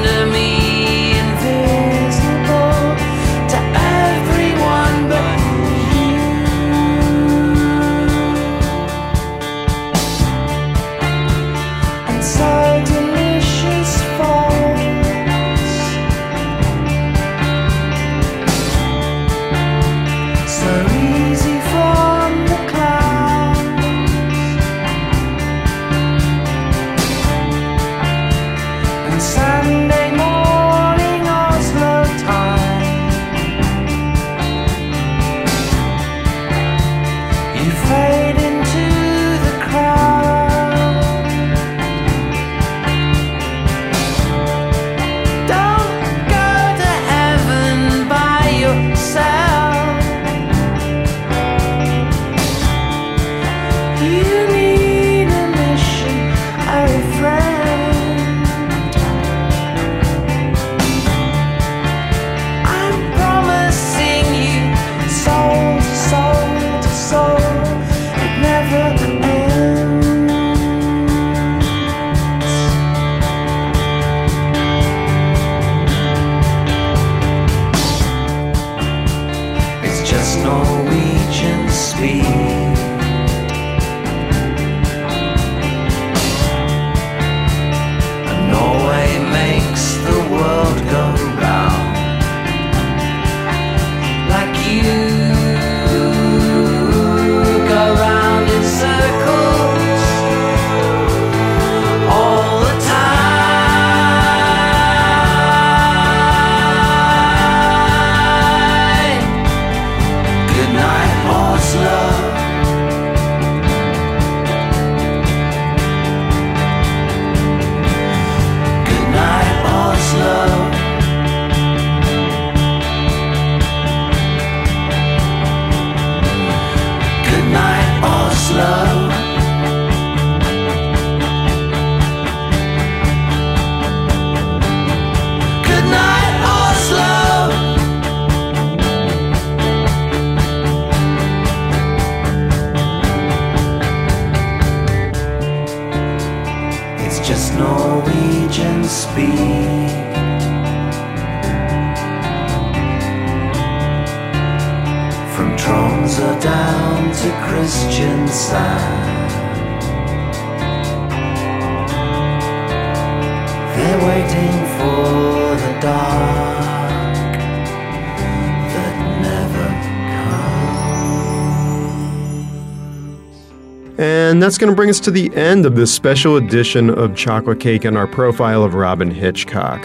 And 174.37 174.43
that's 174.43 174.59
going 174.59 174.69
to 174.69 174.75
bring 174.75 174.91
us 174.91 174.99
to 174.99 175.09
the 175.09 175.35
end 175.35 175.65
of 175.65 175.75
this 175.75 175.91
special 175.91 176.35
edition 176.35 176.91
of 176.91 177.15
Chocolate 177.15 177.59
Cake 177.59 177.85
and 177.85 177.97
our 177.97 178.05
profile 178.05 178.63
of 178.63 178.75
Robyn 178.75 179.09
Hitchcock. 179.09 179.83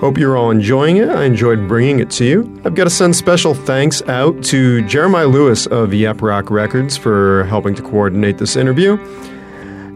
Hope 0.00 0.18
you're 0.18 0.36
all 0.36 0.50
enjoying 0.50 0.96
it. 0.96 1.08
I 1.08 1.22
enjoyed 1.22 1.68
bringing 1.68 2.00
it 2.00 2.10
to 2.10 2.24
you. 2.24 2.60
I've 2.64 2.74
got 2.74 2.82
to 2.82 2.90
send 2.90 3.14
special 3.14 3.54
thanks 3.54 4.02
out 4.08 4.42
to 4.46 4.84
Jeremiah 4.88 5.28
Lewis 5.28 5.66
of 5.66 5.94
Yep 5.94 6.20
Rock 6.20 6.50
Records 6.50 6.96
for 6.96 7.44
helping 7.44 7.76
to 7.76 7.82
coordinate 7.82 8.38
this 8.38 8.56
interview. 8.56 8.96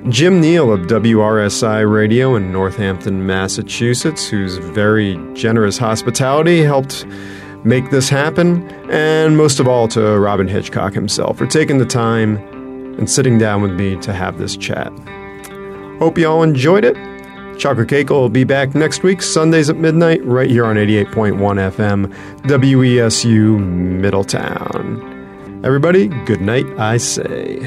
Jim 0.08 0.40
Neal 0.40 0.72
of 0.72 0.82
WRSI 0.82 1.92
Radio 1.92 2.36
in 2.36 2.52
Northampton, 2.52 3.26
Massachusetts, 3.26 4.28
whose 4.28 4.58
very 4.58 5.18
generous 5.34 5.78
hospitality 5.78 6.62
helped 6.62 7.04
make 7.64 7.90
this 7.90 8.08
happen. 8.08 8.70
And 8.88 9.36
most 9.36 9.58
of 9.58 9.66
all, 9.66 9.88
to 9.88 10.16
Robyn 10.20 10.46
Hitchcock 10.46 10.92
himself 10.92 11.38
for 11.38 11.48
taking 11.48 11.78
the 11.78 11.86
time 11.86 12.59
and 12.98 13.10
sitting 13.10 13.38
down 13.38 13.62
with 13.62 13.72
me 13.72 13.96
to 13.96 14.12
have 14.12 14.38
this 14.38 14.56
chat. 14.56 14.92
Hope 15.98 16.18
you 16.18 16.26
all 16.26 16.42
enjoyed 16.42 16.84
it. 16.84 16.96
Chocolate 17.58 17.88
Cake 17.88 18.10
will 18.10 18.30
be 18.30 18.44
back 18.44 18.74
next 18.74 19.02
week, 19.02 19.20
Sundays 19.20 19.68
at 19.68 19.76
midnight, 19.76 20.24
right 20.24 20.48
here 20.48 20.64
on 20.64 20.76
88.1 20.76 21.36
FM, 21.72 22.14
WESU 22.42 23.58
Middletown. 23.58 25.60
Everybody, 25.62 26.08
good 26.24 26.40
night, 26.40 26.66
I 26.78 26.96
say. 26.96 27.58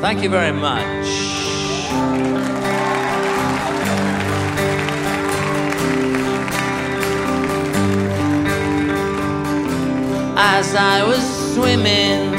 Thank 0.00 0.22
you 0.22 0.30
very 0.30 0.52
much. 0.52 1.38
as 10.40 10.76
I 10.76 11.02
was 11.02 11.54
swimming 11.54 12.37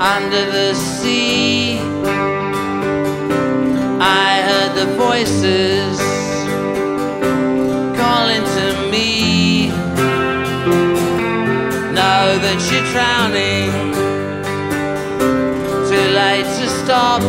under 0.00 0.44
the 0.52 0.74
sea. 0.74 1.78
I 4.00 4.42
heard 4.48 4.74
the 4.76 4.86
voices 4.94 5.98
calling 7.98 8.44
to 8.56 8.90
me. 8.92 9.70
Know 11.98 12.38
that 12.44 12.58
you're 12.70 12.88
drowning, 12.94 13.70
too 15.88 16.08
late 16.14 16.46
to 16.58 16.68
stop. 16.68 17.22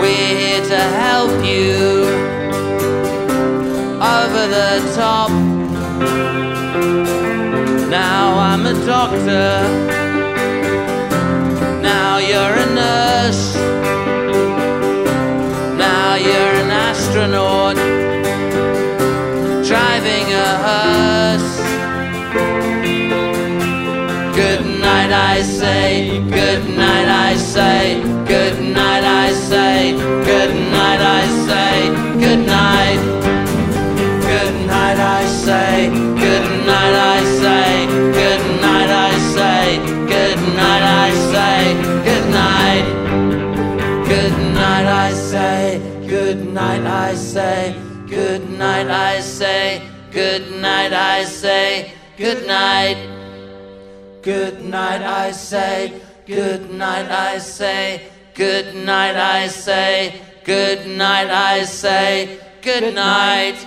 We're 0.00 0.36
here 0.38 0.64
to 0.64 0.80
help 1.04 1.32
you 1.44 2.06
over 4.00 4.46
the 4.48 4.92
top. 4.96 5.30
Now 7.90 8.38
I'm 8.38 8.66
a 8.66 8.74
doctor. 8.86 9.97
Now 12.10 12.16
you're 12.16 12.54
a 12.64 12.68
nurse. 12.74 13.54
Now 15.76 16.14
you're 16.14 16.54
an 16.62 16.70
astronaut. 16.70 17.76
Driving 19.70 20.26
a 20.32 20.48
hearse. 20.64 21.56
Good 24.34 24.64
night, 24.80 25.12
I 25.12 25.42
say. 25.42 26.22
Good 26.30 26.64
night, 26.70 27.08
I 27.28 27.36
say. 27.36 28.00
Good 28.26 28.58
night, 28.62 29.04
I 29.04 29.32
say. 29.32 29.92
Good 30.32 30.54
night, 30.72 31.02
I 31.20 31.26
say. 31.46 32.07
Night, 46.58 46.86
I 46.86 47.14
say. 47.14 47.80
Good 48.08 48.50
night, 48.58 48.88
I 48.90 49.20
say. 49.20 49.80
Good 50.10 50.44
night, 50.60 50.92
I 50.92 51.24
say. 51.24 51.92
Good 52.16 52.48
night. 52.48 52.98
Good 54.22 54.64
night, 54.64 55.02
I 55.02 55.30
say. 55.30 56.00
Good 56.26 56.62
night, 56.72 57.08
I 57.10 57.38
say. 57.38 58.10
Good 58.34 58.74
night, 58.74 59.16
I 59.16 59.46
say. 59.46 60.20
Good 60.42 60.80
night, 60.88 61.30
I 61.30 61.62
say. 61.62 62.40
Good 62.60 62.92
night. 62.92 63.58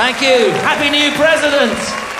Thank 0.00 0.16
you. 0.22 0.38
Happy 0.68 0.88
new 0.88 1.10
president. 1.22 2.11